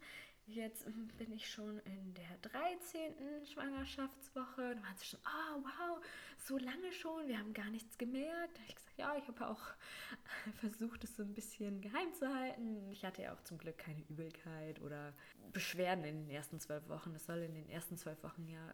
Jetzt 0.54 0.86
bin 1.18 1.32
ich 1.32 1.50
schon 1.50 1.80
in 1.80 2.14
der 2.14 2.38
13. 2.42 3.46
Schwangerschaftswoche. 3.46 4.76
Da 4.76 4.84
waren 4.84 4.98
sie 4.98 5.06
schon, 5.06 5.20
oh 5.26 5.64
wow, 5.64 6.06
so 6.38 6.58
lange 6.58 6.92
schon, 6.92 7.26
wir 7.30 7.40
haben 7.40 7.54
gar 7.54 7.70
nichts 7.70 7.98
gemerkt. 7.98 8.58
Da 8.58 8.62
habe 8.62 8.68
ich 8.68 8.76
gesagt, 8.76 8.98
ja, 8.98 9.16
ich 9.16 9.28
habe 9.30 9.48
auch 9.48 9.62
versucht, 10.60 11.06
es 11.06 11.16
so 11.16 11.24
ein 11.24 11.34
bisschen 11.34 11.80
geheim 11.80 12.14
zu 12.14 12.28
halten. 12.28 12.92
Ich 12.92 13.06
hatte 13.06 13.22
ja 13.22 13.34
auch 13.34 13.42
zum 13.44 13.60
Glück 13.60 13.78
keine 13.78 14.02
Übelkeit 14.10 14.82
oder 14.82 15.14
Beschwerden 15.54 16.04
in 16.04 16.26
den 16.26 16.30
ersten 16.30 16.60
zwölf 16.60 16.90
Wochen. 16.90 17.14
Das 17.14 17.26
soll 17.26 17.38
in 17.38 17.54
den 17.54 17.70
ersten 17.70 17.96
zwölf 17.96 18.22
Wochen 18.22 18.46
ja 18.46 18.74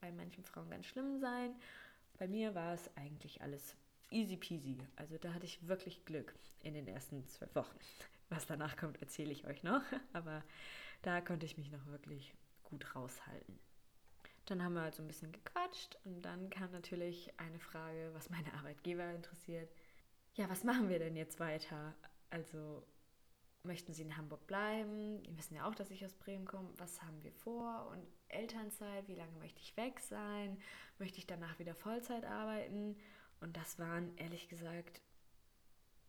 bei 0.00 0.10
manchen 0.10 0.42
Frauen 0.42 0.70
ganz 0.70 0.86
schlimm 0.86 1.20
sein. 1.20 1.54
Bei 2.18 2.26
mir 2.26 2.56
war 2.56 2.74
es 2.74 2.90
eigentlich 2.96 3.40
alles 3.42 3.76
easy 4.10 4.36
peasy. 4.36 4.78
Also 4.96 5.18
da 5.18 5.34
hatte 5.34 5.46
ich 5.46 5.68
wirklich 5.68 6.04
Glück 6.04 6.34
in 6.62 6.74
den 6.74 6.88
ersten 6.88 7.28
zwölf 7.28 7.54
Wochen. 7.54 7.78
Was 8.28 8.46
danach 8.46 8.76
kommt, 8.76 9.00
erzähle 9.00 9.30
ich 9.30 9.46
euch 9.46 9.62
noch. 9.62 9.82
Aber 10.12 10.42
da 11.02 11.20
konnte 11.20 11.46
ich 11.46 11.58
mich 11.58 11.70
noch 11.70 11.84
wirklich 11.86 12.34
gut 12.62 12.94
raushalten. 12.94 13.58
Dann 14.46 14.62
haben 14.62 14.74
wir 14.74 14.82
halt 14.82 14.94
so 14.94 15.02
ein 15.02 15.08
bisschen 15.08 15.32
gequatscht 15.32 15.96
und 16.04 16.22
dann 16.22 16.50
kam 16.50 16.70
natürlich 16.72 17.32
eine 17.38 17.58
Frage, 17.58 18.10
was 18.14 18.30
meine 18.30 18.52
Arbeitgeber 18.54 19.12
interessiert. 19.12 19.70
Ja, 20.34 20.48
was 20.48 20.64
machen 20.64 20.88
wir 20.88 20.98
denn 20.98 21.16
jetzt 21.16 21.38
weiter? 21.38 21.94
Also 22.30 22.84
möchten 23.62 23.92
Sie 23.92 24.02
in 24.02 24.16
Hamburg 24.16 24.46
bleiben? 24.46 25.22
Die 25.22 25.36
wissen 25.36 25.54
ja 25.54 25.68
auch, 25.68 25.74
dass 25.74 25.90
ich 25.90 26.04
aus 26.04 26.14
Bremen 26.14 26.46
komme. 26.46 26.70
Was 26.78 27.02
haben 27.02 27.22
wir 27.22 27.32
vor? 27.32 27.88
Und 27.92 28.04
Elternzeit, 28.28 29.06
wie 29.06 29.14
lange 29.14 29.36
möchte 29.38 29.60
ich 29.60 29.76
weg 29.76 30.00
sein? 30.00 30.58
Möchte 30.98 31.18
ich 31.18 31.26
danach 31.26 31.58
wieder 31.58 31.74
Vollzeit 31.74 32.24
arbeiten? 32.24 32.96
Und 33.40 33.56
das 33.56 33.78
waren 33.78 34.16
ehrlich 34.16 34.48
gesagt 34.48 35.02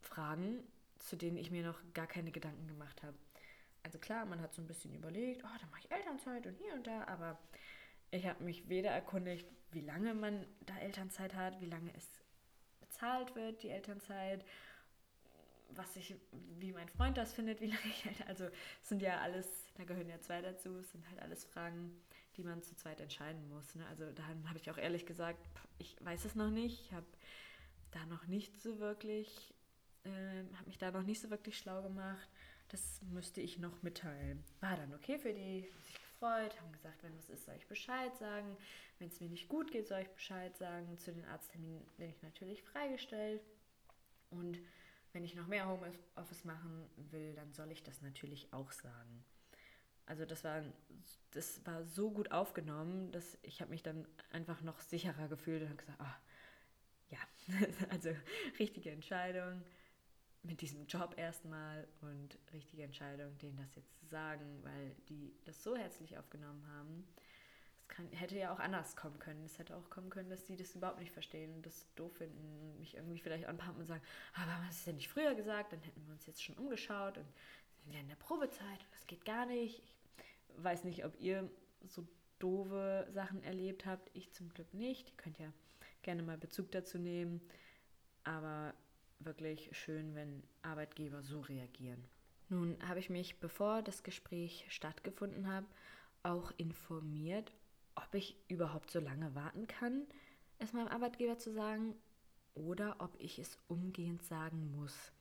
Fragen, 0.01 0.63
zu 0.97 1.15
denen 1.15 1.37
ich 1.37 1.51
mir 1.51 1.63
noch 1.63 1.79
gar 1.93 2.07
keine 2.07 2.31
Gedanken 2.31 2.67
gemacht 2.67 3.03
habe 3.03 3.17
also 3.83 3.99
klar, 3.99 4.25
man 4.25 4.41
hat 4.41 4.53
so 4.53 4.61
ein 4.61 4.67
bisschen 4.67 4.93
überlegt, 4.93 5.43
oh, 5.43 5.57
dann 5.59 5.69
mache 5.69 5.81
ich 5.83 5.91
Elternzeit 5.91 6.47
und 6.47 6.55
hier 6.57 6.73
und 6.73 6.87
da, 6.87 7.03
aber 7.05 7.37
ich 8.11 8.25
habe 8.25 8.43
mich 8.43 8.69
weder 8.69 8.91
erkundigt, 8.91 9.47
wie 9.71 9.81
lange 9.81 10.13
man 10.13 10.45
da 10.65 10.77
Elternzeit 10.77 11.35
hat, 11.35 11.59
wie 11.61 11.65
lange 11.65 11.91
es 11.95 12.07
bezahlt 12.79 13.35
wird, 13.35 13.63
die 13.63 13.69
Elternzeit, 13.69 14.45
was 15.71 15.95
ich, 15.97 16.15
wie 16.59 16.71
mein 16.71 16.87
Freund 16.87 17.17
das 17.17 17.33
findet, 17.33 17.59
wie 17.59 17.67
lange 17.73 17.85
ich 17.85 18.05
Eltern, 18.05 18.27
also 18.27 18.49
sind 18.81 19.01
ja 19.01 19.19
alles, 19.19 19.47
da 19.75 19.83
gehören 19.83 20.09
ja 20.09 20.19
zwei 20.21 20.41
dazu, 20.41 20.77
es 20.77 20.91
sind 20.91 21.07
halt 21.09 21.19
alles 21.19 21.43
Fragen, 21.43 21.99
die 22.37 22.43
man 22.43 22.61
zu 22.61 22.75
zweit 22.75 23.01
entscheiden 23.01 23.47
muss. 23.49 23.75
Ne? 23.75 23.85
Also 23.87 24.11
da 24.11 24.23
habe 24.23 24.57
ich 24.57 24.71
auch 24.71 24.77
ehrlich 24.77 25.05
gesagt, 25.05 25.39
ich 25.77 25.95
weiß 26.01 26.25
es 26.25 26.35
noch 26.35 26.49
nicht, 26.49 26.81
ich 26.85 26.93
habe 26.93 27.05
da 27.91 28.05
noch 28.05 28.27
nicht 28.27 28.61
so 28.61 28.79
wirklich, 28.79 29.53
äh, 30.03 30.09
habe 30.55 30.67
mich 30.67 30.77
da 30.77 30.91
noch 30.91 31.03
nicht 31.03 31.21
so 31.21 31.29
wirklich 31.29 31.57
schlau 31.57 31.81
gemacht 31.81 32.27
das 32.69 33.01
müsste 33.11 33.41
ich 33.41 33.59
noch 33.59 33.81
mitteilen. 33.83 34.43
War 34.59 34.75
dann 34.75 34.93
okay 34.93 35.17
für 35.17 35.33
die, 35.33 35.69
haben 35.71 35.83
sich 35.83 35.93
gefreut, 36.01 36.59
haben 36.59 36.71
gesagt, 36.71 37.03
wenn 37.03 37.17
was 37.17 37.29
ist, 37.29 37.45
soll 37.45 37.55
ich 37.55 37.67
Bescheid 37.67 38.15
sagen. 38.17 38.57
Wenn 38.99 39.09
es 39.09 39.19
mir 39.19 39.29
nicht 39.29 39.47
gut 39.47 39.71
geht, 39.71 39.87
soll 39.87 40.01
ich 40.01 40.09
Bescheid 40.09 40.55
sagen. 40.57 40.97
Zu 40.97 41.11
den 41.11 41.25
Arztterminen 41.25 41.85
bin 41.97 42.09
ich 42.09 42.21
natürlich 42.21 42.63
freigestellt. 42.63 43.41
Und 44.29 44.59
wenn 45.11 45.23
ich 45.23 45.35
noch 45.35 45.47
mehr 45.47 45.67
Homeoffice 45.67 46.43
machen 46.45 46.89
will, 47.11 47.33
dann 47.35 47.53
soll 47.53 47.71
ich 47.71 47.83
das 47.83 48.01
natürlich 48.01 48.51
auch 48.51 48.71
sagen. 48.71 49.23
Also 50.05 50.25
das 50.25 50.43
war, 50.43 50.63
das 51.31 51.65
war 51.65 51.83
so 51.85 52.11
gut 52.11 52.31
aufgenommen, 52.31 53.11
dass 53.11 53.37
ich 53.41 53.61
habe 53.61 53.71
mich 53.71 53.83
dann 53.83 54.05
einfach 54.31 54.61
noch 54.61 54.79
sicherer 54.81 55.27
gefühlt 55.27 55.61
und 55.61 55.69
habe 55.69 55.77
gesagt, 55.77 55.99
oh, 56.01 57.13
ja, 57.13 57.19
also 57.89 58.09
richtige 58.59 58.91
Entscheidung 58.91 59.63
mit 60.43 60.61
diesem 60.61 60.85
Job 60.87 61.15
erstmal 61.17 61.87
und 62.01 62.37
richtige 62.53 62.83
Entscheidung, 62.83 63.37
denen 63.37 63.57
das 63.57 63.75
jetzt 63.75 63.97
zu 63.97 64.05
sagen, 64.05 64.59
weil 64.63 64.95
die 65.09 65.33
das 65.45 65.63
so 65.63 65.75
herzlich 65.75 66.17
aufgenommen 66.17 66.65
haben. 66.67 67.07
Kann, 67.87 68.07
hätte 68.11 68.37
ja 68.37 68.53
auch 68.53 68.59
anders 68.59 68.95
kommen 68.95 69.19
können. 69.19 69.43
Es 69.45 69.59
hätte 69.59 69.75
auch 69.75 69.89
kommen 69.89 70.09
können, 70.09 70.29
dass 70.29 70.47
sie 70.47 70.55
das 70.55 70.75
überhaupt 70.75 70.99
nicht 70.99 71.11
verstehen 71.11 71.53
und 71.53 71.65
das 71.65 71.85
doof 71.95 72.13
finden 72.17 72.59
und 72.61 72.79
mich 72.79 72.95
irgendwie 72.95 73.19
vielleicht 73.19 73.45
anpumpen 73.45 73.81
und 73.81 73.85
sagen, 73.85 74.01
aber 74.33 74.47
warum 74.47 74.67
hast 74.67 74.79
es 74.79 74.85
denn 74.85 74.95
nicht 74.95 75.09
früher 75.09 75.35
gesagt? 75.35 75.73
Dann 75.73 75.81
hätten 75.81 76.05
wir 76.05 76.13
uns 76.13 76.25
jetzt 76.25 76.43
schon 76.43 76.57
umgeschaut 76.57 77.17
und 77.17 77.27
sind 77.83 77.93
ja 77.93 77.99
in 77.99 78.07
der 78.07 78.15
Probezeit 78.15 78.79
und 78.79 78.93
das 78.93 79.07
geht 79.07 79.25
gar 79.25 79.45
nicht. 79.45 79.81
Ich 79.83 79.95
weiß 80.57 80.83
nicht, 80.83 81.05
ob 81.05 81.19
ihr 81.19 81.49
so 81.87 82.07
doofe 82.39 83.07
Sachen 83.11 83.43
erlebt 83.43 83.85
habt. 83.85 84.09
Ich 84.13 84.31
zum 84.33 84.49
Glück 84.49 84.73
nicht. 84.73 85.09
Ihr 85.09 85.17
könnt 85.17 85.39
ja 85.39 85.53
gerne 86.01 86.23
mal 86.23 86.37
Bezug 86.37 86.71
dazu 86.71 86.97
nehmen. 86.97 87.41
Aber 88.23 88.73
wirklich 89.25 89.69
schön, 89.71 90.15
wenn 90.15 90.43
Arbeitgeber 90.61 91.21
so 91.21 91.41
reagieren. 91.41 92.03
Nun 92.49 92.77
habe 92.87 92.99
ich 92.99 93.09
mich, 93.09 93.39
bevor 93.39 93.81
das 93.81 94.03
Gespräch 94.03 94.65
stattgefunden 94.69 95.47
hat, 95.47 95.65
auch 96.23 96.51
informiert, 96.57 97.51
ob 97.95 98.13
ich 98.13 98.37
überhaupt 98.47 98.91
so 98.91 98.99
lange 98.99 99.33
warten 99.35 99.67
kann, 99.67 100.05
es 100.59 100.73
meinem 100.73 100.87
Arbeitgeber 100.87 101.37
zu 101.37 101.51
sagen 101.51 101.95
oder 102.55 102.95
ob 102.99 103.15
ich 103.19 103.39
es 103.39 103.57
umgehend 103.67 104.23
sagen 104.23 104.71
muss. 104.77 105.11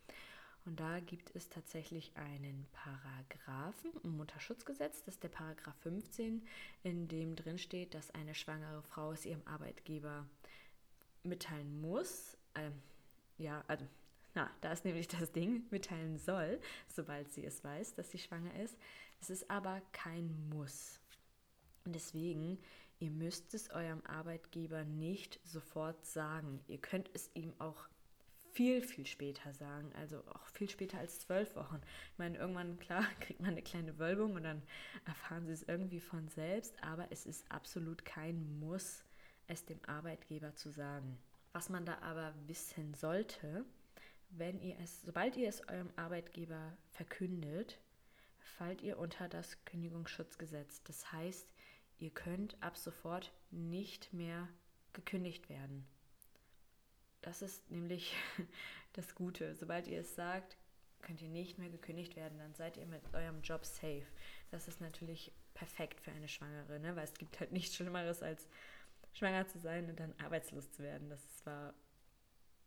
Und 0.64 0.78
da 0.78 1.00
gibt 1.00 1.34
es 1.34 1.48
tatsächlich 1.48 2.12
einen 2.16 2.66
Paragraphen 2.72 3.90
im 4.04 4.16
Mutterschutzgesetz, 4.16 5.02
das 5.02 5.14
ist 5.14 5.22
der 5.24 5.28
Paragraph 5.28 5.76
15, 5.80 6.46
in 6.84 7.08
dem 7.08 7.34
drin 7.34 7.58
steht, 7.58 7.94
dass 7.94 8.12
eine 8.12 8.34
schwangere 8.34 8.82
Frau 8.82 9.12
es 9.12 9.26
ihrem 9.26 9.42
Arbeitgeber 9.44 10.24
mitteilen 11.24 11.80
muss. 11.80 12.36
Ja, 13.42 13.64
also, 13.66 13.84
na, 14.34 14.48
da 14.60 14.70
ist 14.70 14.84
nämlich 14.84 15.08
das 15.08 15.32
Ding, 15.32 15.64
mitteilen 15.70 16.16
soll, 16.16 16.60
sobald 16.86 17.32
sie 17.32 17.44
es 17.44 17.64
weiß, 17.64 17.96
dass 17.96 18.12
sie 18.12 18.18
schwanger 18.18 18.54
ist. 18.60 18.78
Es 19.20 19.30
ist 19.30 19.50
aber 19.50 19.82
kein 19.90 20.48
Muss. 20.48 21.00
Und 21.84 21.96
deswegen, 21.96 22.60
ihr 23.00 23.10
müsst 23.10 23.52
es 23.52 23.68
eurem 23.70 24.00
Arbeitgeber 24.06 24.84
nicht 24.84 25.40
sofort 25.44 26.06
sagen. 26.06 26.60
Ihr 26.68 26.78
könnt 26.78 27.10
es 27.14 27.32
ihm 27.34 27.52
auch 27.58 27.88
viel, 28.52 28.80
viel 28.80 29.06
später 29.06 29.52
sagen, 29.52 29.90
also 29.94 30.18
auch 30.28 30.46
viel 30.46 30.70
später 30.70 30.98
als 30.98 31.18
zwölf 31.18 31.56
Wochen. 31.56 31.80
Ich 32.12 32.18
meine, 32.18 32.38
irgendwann, 32.38 32.78
klar, 32.78 33.04
kriegt 33.20 33.40
man 33.40 33.50
eine 33.50 33.62
kleine 33.62 33.98
Wölbung 33.98 34.36
und 34.36 34.44
dann 34.44 34.62
erfahren 35.04 35.46
sie 35.46 35.52
es 35.52 35.64
irgendwie 35.64 36.00
von 36.00 36.28
selbst, 36.28 36.80
aber 36.80 37.10
es 37.10 37.26
ist 37.26 37.50
absolut 37.50 38.04
kein 38.04 38.60
Muss, 38.60 39.04
es 39.48 39.64
dem 39.64 39.84
Arbeitgeber 39.86 40.54
zu 40.54 40.70
sagen. 40.70 41.18
Was 41.52 41.68
man 41.68 41.84
da 41.84 41.98
aber 41.98 42.34
wissen 42.46 42.94
sollte, 42.94 43.64
wenn 44.30 44.60
ihr 44.60 44.78
es, 44.78 45.02
sobald 45.02 45.36
ihr 45.36 45.48
es 45.48 45.66
eurem 45.68 45.90
Arbeitgeber 45.96 46.76
verkündet, 46.90 47.78
fallt 48.38 48.80
ihr 48.82 48.98
unter 48.98 49.28
das 49.28 49.62
Kündigungsschutzgesetz. 49.64 50.82
Das 50.84 51.12
heißt, 51.12 51.46
ihr 51.98 52.10
könnt 52.10 52.60
ab 52.62 52.76
sofort 52.76 53.32
nicht 53.50 54.12
mehr 54.12 54.48
gekündigt 54.92 55.48
werden. 55.48 55.86
Das 57.20 57.42
ist 57.42 57.70
nämlich 57.70 58.16
das 58.94 59.14
Gute. 59.14 59.54
Sobald 59.54 59.86
ihr 59.86 60.00
es 60.00 60.14
sagt, 60.14 60.56
könnt 61.02 61.20
ihr 61.20 61.28
nicht 61.28 61.58
mehr 61.58 61.70
gekündigt 61.70 62.16
werden, 62.16 62.38
dann 62.38 62.54
seid 62.54 62.76
ihr 62.76 62.86
mit 62.86 63.02
eurem 63.12 63.42
Job 63.42 63.64
safe. 63.64 64.06
Das 64.50 64.68
ist 64.68 64.80
natürlich 64.80 65.32
perfekt 65.54 66.00
für 66.00 66.12
eine 66.12 66.28
Schwangere, 66.28 66.80
ne? 66.80 66.96
weil 66.96 67.04
es 67.04 67.14
gibt 67.14 67.40
halt 67.40 67.52
nichts 67.52 67.76
Schlimmeres 67.76 68.22
als 68.22 68.48
schwanger 69.12 69.46
zu 69.46 69.58
sein 69.58 69.88
und 69.88 69.98
dann 70.00 70.14
arbeitslos 70.24 70.70
zu 70.70 70.82
werden. 70.82 71.08
Das 71.10 71.20
war 71.44 71.74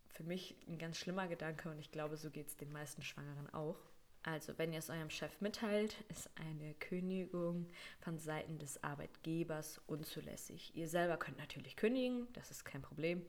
für 0.10 0.24
mich 0.24 0.56
ein 0.68 0.78
ganz 0.78 0.98
schlimmer 0.98 1.28
Gedanke 1.28 1.70
und 1.70 1.80
ich 1.80 1.92
glaube, 1.92 2.18
so 2.18 2.30
geht 2.30 2.48
es 2.48 2.56
den 2.56 2.72
meisten 2.72 3.02
Schwangeren 3.02 3.50
auch. 3.54 3.78
Also, 4.24 4.58
wenn 4.58 4.74
ihr 4.74 4.80
es 4.80 4.90
eurem 4.90 5.12
Chef 5.12 5.40
mitteilt, 5.40 6.04
ist 6.10 6.32
eine 6.36 6.74
Kündigung 6.76 7.68
von 8.00 8.18
Seiten 8.18 8.58
des 8.58 8.84
Arbeitgebers 8.84 9.80
unzulässig. 9.86 10.76
Ihr 10.76 10.88
selber 10.88 11.18
könnt 11.18 11.38
natürlich 11.38 11.76
kündigen, 11.76 12.28
das 12.34 12.50
ist 12.50 12.66
kein 12.66 12.82
Problem, 12.82 13.24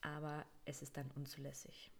aber 0.00 0.46
es 0.64 0.80
ist 0.80 0.96
dann 0.96 1.10
unzulässig. 1.16 1.90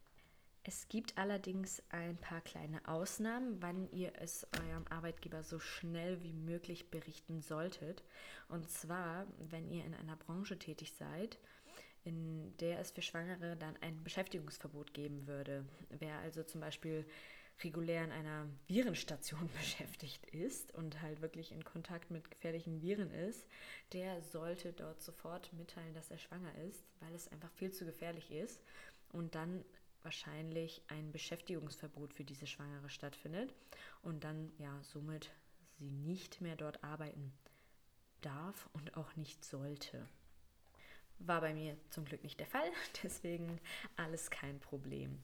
Es 0.64 0.88
gibt 0.88 1.16
allerdings 1.16 1.82
ein 1.88 2.16
paar 2.18 2.40
kleine 2.42 2.86
Ausnahmen, 2.86 3.62
wann 3.62 3.90
ihr 3.90 4.12
es 4.18 4.46
eurem 4.52 4.86
Arbeitgeber 4.88 5.42
so 5.42 5.58
schnell 5.58 6.22
wie 6.22 6.32
möglich 6.32 6.90
berichten 6.90 7.40
solltet. 7.40 8.04
Und 8.48 8.70
zwar, 8.70 9.26
wenn 9.38 9.68
ihr 9.70 9.84
in 9.84 9.94
einer 9.94 10.16
Branche 10.16 10.58
tätig 10.58 10.92
seid, 10.92 11.38
in 12.04 12.56
der 12.58 12.80
es 12.80 12.90
für 12.90 13.02
Schwangere 13.02 13.56
dann 13.56 13.76
ein 13.80 14.02
Beschäftigungsverbot 14.02 14.94
geben 14.94 15.26
würde. 15.26 15.64
Wer 15.90 16.18
also 16.18 16.42
zum 16.42 16.60
Beispiel 16.60 17.06
regulär 17.62 18.04
in 18.04 18.12
einer 18.12 18.46
Virenstation 18.66 19.50
beschäftigt 19.58 20.26
ist 20.26 20.72
und 20.74 21.02
halt 21.02 21.20
wirklich 21.20 21.52
in 21.52 21.64
Kontakt 21.64 22.10
mit 22.10 22.30
gefährlichen 22.30 22.80
Viren 22.80 23.10
ist, 23.10 23.46
der 23.92 24.22
sollte 24.22 24.72
dort 24.72 25.02
sofort 25.02 25.52
mitteilen, 25.52 25.94
dass 25.94 26.10
er 26.10 26.18
schwanger 26.18 26.54
ist, 26.68 26.84
weil 27.00 27.14
es 27.14 27.28
einfach 27.28 27.50
viel 27.52 27.72
zu 27.72 27.84
gefährlich 27.84 28.30
ist 28.30 28.62
und 29.12 29.34
dann 29.34 29.64
wahrscheinlich 30.08 30.80
ein 30.88 31.12
Beschäftigungsverbot 31.12 32.14
für 32.14 32.24
diese 32.24 32.46
Schwangere 32.46 32.88
stattfindet 32.88 33.54
und 34.00 34.24
dann 34.24 34.50
ja 34.56 34.82
somit 34.82 35.30
sie 35.76 35.90
nicht 35.90 36.40
mehr 36.40 36.56
dort 36.56 36.82
arbeiten 36.82 37.30
darf 38.22 38.70
und 38.72 38.96
auch 38.96 39.16
nicht 39.16 39.44
sollte. 39.44 40.08
War 41.18 41.42
bei 41.42 41.52
mir 41.52 41.76
zum 41.90 42.06
Glück 42.06 42.22
nicht 42.22 42.40
der 42.40 42.46
Fall, 42.46 42.70
deswegen 43.02 43.60
alles 43.96 44.30
kein 44.30 44.58
Problem. 44.60 45.22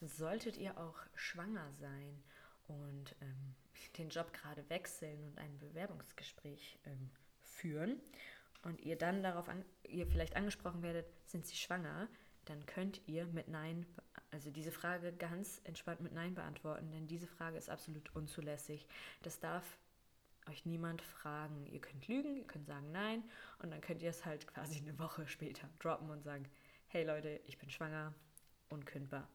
Solltet 0.00 0.56
ihr 0.56 0.76
auch 0.76 0.98
schwanger 1.14 1.72
sein 1.74 2.20
und 2.66 3.14
ähm, 3.20 3.54
den 3.96 4.08
Job 4.08 4.32
gerade 4.32 4.68
wechseln 4.68 5.22
und 5.22 5.38
ein 5.38 5.56
Bewerbungsgespräch 5.60 6.80
ähm, 6.84 7.10
führen 7.42 8.00
und 8.64 8.80
ihr 8.80 8.98
dann 8.98 9.22
darauf 9.22 9.48
an, 9.48 9.64
ihr 9.84 10.08
vielleicht 10.08 10.34
angesprochen 10.34 10.82
werdet, 10.82 11.06
sind 11.26 11.46
Sie 11.46 11.54
schwanger, 11.54 12.08
dann 12.46 12.64
könnt 12.66 13.00
ihr 13.06 13.26
mit 13.26 13.48
Nein, 13.48 13.86
also 14.30 14.50
diese 14.50 14.72
Frage 14.72 15.12
ganz 15.12 15.60
entspannt 15.64 16.00
mit 16.00 16.12
Nein 16.12 16.34
beantworten, 16.34 16.90
denn 16.90 17.06
diese 17.06 17.26
Frage 17.26 17.58
ist 17.58 17.68
absolut 17.68 18.14
unzulässig. 18.14 18.86
Das 19.22 19.38
darf 19.38 19.78
euch 20.48 20.64
niemand 20.64 21.02
fragen. 21.02 21.66
Ihr 21.66 21.80
könnt 21.80 22.06
lügen, 22.08 22.36
ihr 22.36 22.46
könnt 22.46 22.66
sagen 22.66 22.92
Nein 22.92 23.22
und 23.58 23.70
dann 23.70 23.80
könnt 23.80 24.02
ihr 24.02 24.10
es 24.10 24.24
halt 24.24 24.46
quasi 24.46 24.78
eine 24.78 24.98
Woche 24.98 25.26
später 25.26 25.68
droppen 25.80 26.10
und 26.10 26.22
sagen, 26.22 26.48
hey 26.88 27.04
Leute, 27.04 27.40
ich 27.46 27.58
bin 27.58 27.70
schwanger, 27.70 28.14
unkündbar. 28.68 29.28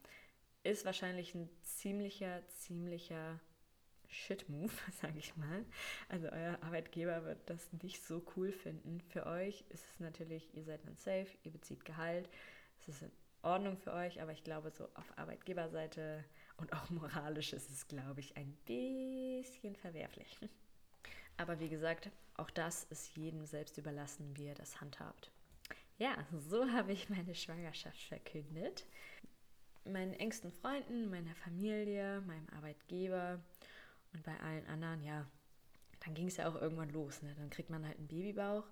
Ist 0.63 0.85
wahrscheinlich 0.85 1.35
ein 1.35 1.49
ziemlicher, 1.61 2.47
ziemlicher 2.47 3.39
Shit-Move, 4.07 4.71
sage 5.01 5.19
ich 5.19 5.35
mal. 5.35 5.65
Also 6.09 6.29
euer 6.29 6.57
Arbeitgeber 6.61 7.25
wird 7.25 7.49
das 7.49 7.73
nicht 7.81 8.03
so 8.03 8.23
cool 8.35 8.51
finden. 8.51 9.01
Für 9.09 9.25
euch 9.25 9.65
ist 9.69 9.83
es 9.91 9.99
natürlich, 9.99 10.53
ihr 10.53 10.63
seid 10.63 10.85
dann 10.85 10.95
safe, 10.97 11.27
ihr 11.43 11.51
bezieht 11.51 11.85
Gehalt, 11.85 12.29
es 12.81 12.87
ist 12.87 13.01
in 13.03 13.11
Ordnung 13.43 13.77
für 13.77 13.93
euch, 13.93 14.21
aber 14.21 14.31
ich 14.31 14.43
glaube, 14.43 14.71
so 14.71 14.85
auf 14.93 15.17
Arbeitgeberseite 15.17 16.23
und 16.57 16.73
auch 16.73 16.89
moralisch 16.89 17.53
ist 17.53 17.69
es, 17.69 17.87
glaube 17.87 18.19
ich, 18.19 18.37
ein 18.37 18.55
bisschen 18.65 19.75
verwerflich. 19.75 20.37
Aber 21.37 21.59
wie 21.59 21.69
gesagt, 21.69 22.11
auch 22.35 22.51
das 22.51 22.83
ist 22.85 23.15
jedem 23.15 23.45
selbst 23.45 23.77
überlassen, 23.79 24.37
wie 24.37 24.45
er 24.45 24.53
das 24.53 24.79
handhabt. 24.79 25.31
Ja, 25.97 26.15
so 26.49 26.69
habe 26.71 26.91
ich 26.91 27.09
meine 27.09 27.33
Schwangerschaft 27.33 28.01
verkündet. 28.03 28.85
Meinen 29.85 30.13
engsten 30.13 30.51
Freunden, 30.51 31.09
meiner 31.09 31.33
Familie, 31.33 32.21
meinem 32.21 32.47
Arbeitgeber 32.49 33.39
und 34.13 34.23
bei 34.23 34.39
allen 34.39 34.67
anderen, 34.67 35.03
ja, 35.03 35.25
dann 36.01 36.13
ging 36.13 36.27
es 36.27 36.37
ja 36.37 36.47
auch 36.47 36.61
irgendwann 36.61 36.89
los. 36.89 37.21
Ne? 37.23 37.33
Dann 37.35 37.49
kriegt 37.49 37.69
man 37.71 37.85
halt 37.85 37.97
einen 37.97 38.07
Babybauch 38.07 38.65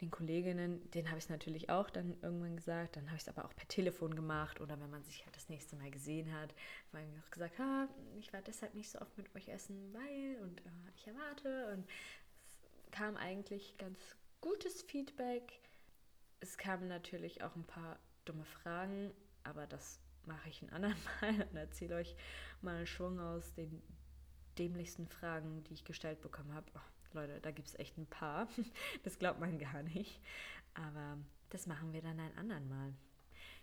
den 0.00 0.10
Kolleginnen, 0.10 0.90
den 0.90 1.08
habe 1.08 1.18
ich 1.18 1.24
es 1.24 1.30
natürlich 1.30 1.70
auch 1.70 1.88
dann 1.88 2.16
irgendwann 2.22 2.56
gesagt. 2.56 2.96
Dann 2.96 3.06
habe 3.06 3.16
ich 3.16 3.22
es 3.22 3.28
aber 3.28 3.44
auch 3.44 3.54
per 3.54 3.66
Telefon 3.68 4.14
gemacht 4.14 4.60
oder 4.60 4.78
wenn 4.80 4.90
man 4.90 5.02
sich 5.04 5.24
halt 5.24 5.34
das 5.34 5.48
nächste 5.48 5.76
Mal 5.76 5.90
gesehen 5.90 6.32
hat, 6.32 6.54
habe 6.92 7.04
ich 7.04 7.22
auch 7.24 7.30
gesagt, 7.30 7.58
ha, 7.58 7.88
ich 8.18 8.32
war 8.32 8.42
deshalb 8.42 8.74
nicht 8.74 8.90
so 8.90 9.00
oft 9.00 9.16
mit 9.16 9.34
euch 9.34 9.48
essen, 9.48 9.92
weil 9.94 10.42
und 10.42 10.60
äh, 10.60 10.70
ich 10.96 11.06
erwarte. 11.06 11.72
Und 11.72 11.86
es 12.44 12.90
kam 12.90 13.16
eigentlich 13.16 13.76
ganz 13.78 13.98
gutes 14.40 14.82
Feedback. 14.82 15.60
Es 16.40 16.58
kamen 16.58 16.88
natürlich 16.88 17.42
auch 17.42 17.56
ein 17.56 17.64
paar 17.64 17.98
dumme 18.26 18.44
Fragen, 18.44 19.12
aber 19.44 19.66
das 19.66 20.00
mache 20.26 20.48
ich 20.48 20.62
ein 20.62 20.70
anderen 20.72 20.96
Mal 21.20 21.48
und 21.48 21.56
erzähle 21.56 21.96
euch 21.96 22.14
mal 22.60 22.76
einen 22.76 22.86
Schwung 22.86 23.18
aus 23.18 23.54
den 23.54 23.82
dämlichsten 24.58 25.06
Fragen, 25.06 25.64
die 25.64 25.74
ich 25.74 25.84
gestellt 25.84 26.20
bekommen 26.20 26.52
habe. 26.54 26.66
Oh 26.74 26.95
Leute, 27.16 27.40
da 27.40 27.50
gibt 27.50 27.68
es 27.68 27.78
echt 27.78 27.96
ein 27.98 28.06
paar. 28.06 28.48
Das 29.02 29.18
glaubt 29.18 29.40
man 29.40 29.58
gar 29.58 29.82
nicht. 29.82 30.20
Aber 30.74 31.18
das 31.50 31.66
machen 31.66 31.92
wir 31.92 32.02
dann 32.02 32.20
ein 32.20 32.36
andern 32.36 32.68
Mal. 32.68 32.92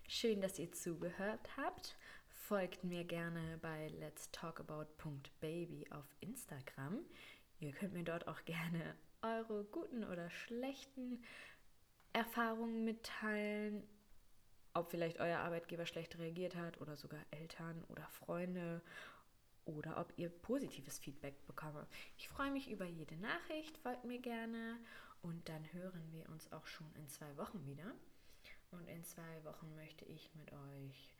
Schön, 0.07 0.41
dass 0.41 0.59
ihr 0.59 0.71
zugehört 0.71 1.55
habt. 1.55 1.95
Folgt 2.27 2.83
mir 2.83 3.03
gerne 3.05 3.59
bei 3.61 3.89
let's 3.99 4.31
talk 4.31 4.59
about.baby 4.59 5.85
auf 5.91 6.05
Instagram. 6.19 6.99
Ihr 7.59 7.71
könnt 7.71 7.93
mir 7.93 8.03
dort 8.03 8.27
auch 8.27 8.43
gerne 8.43 8.95
eure 9.21 9.63
guten 9.65 10.03
oder 10.03 10.29
schlechten 10.29 11.23
Erfahrungen 12.11 12.83
mitteilen, 12.83 13.83
ob 14.73 14.89
vielleicht 14.89 15.19
euer 15.19 15.39
Arbeitgeber 15.39 15.85
schlecht 15.85 16.17
reagiert 16.17 16.55
hat 16.55 16.81
oder 16.81 16.97
sogar 16.97 17.21
Eltern 17.31 17.83
oder 17.87 18.07
Freunde 18.09 18.81
oder 19.65 19.99
ob 19.99 20.13
ihr 20.17 20.29
positives 20.29 20.99
Feedback 20.99 21.45
bekomme. 21.45 21.87
Ich 22.17 22.27
freue 22.27 22.51
mich 22.51 22.69
über 22.69 22.85
jede 22.85 23.15
Nachricht, 23.17 23.77
folgt 23.77 24.05
mir 24.05 24.19
gerne 24.19 24.77
Und 25.21 25.47
dann 25.47 25.71
hören 25.71 26.11
wir 26.11 26.27
uns 26.29 26.51
auch 26.51 26.67
schon 26.67 26.93
in 26.95 27.07
zwei 27.07 27.37
Wochen 27.37 27.65
wieder. 27.65 27.93
Und 28.71 28.87
in 28.89 29.03
zwei 29.03 29.43
Wochen 29.43 29.73
möchte 29.75 30.03
ich 30.05 30.29
mit 30.35 30.51
euch 30.51 31.13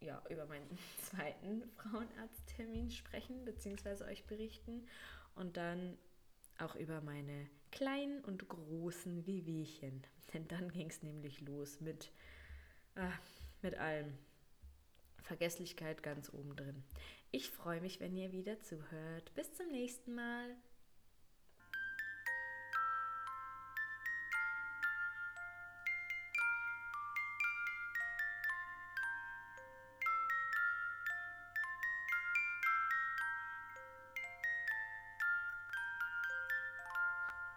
ja, 0.00 0.22
über 0.30 0.46
meinen 0.46 0.78
zweiten 1.02 1.68
Frauenarzttermin 1.76 2.90
sprechen, 2.90 3.44
beziehungsweise 3.44 4.04
euch 4.04 4.24
berichten. 4.26 4.86
Und 5.34 5.56
dann 5.56 5.98
auch 6.58 6.74
über 6.74 7.00
meine 7.00 7.48
kleinen 7.70 8.24
und 8.24 8.48
großen 8.48 9.26
Wehwehchen. 9.26 10.02
Denn 10.32 10.46
dann 10.48 10.70
ging 10.70 10.90
es 10.90 11.02
nämlich 11.02 11.40
los 11.40 11.80
mit, 11.80 12.12
ah, 12.96 13.12
mit 13.62 13.76
allem. 13.76 14.16
Vergesslichkeit 15.28 16.02
ganz 16.02 16.32
oben 16.32 16.56
drin. 16.56 16.82
Ich 17.30 17.50
freue 17.50 17.80
mich, 17.82 18.00
wenn 18.00 18.16
ihr 18.16 18.32
wieder 18.32 18.60
zuhört. 18.60 19.32
Bis 19.34 19.54
zum 19.54 19.68
nächsten 19.68 20.14
Mal. 20.14 20.56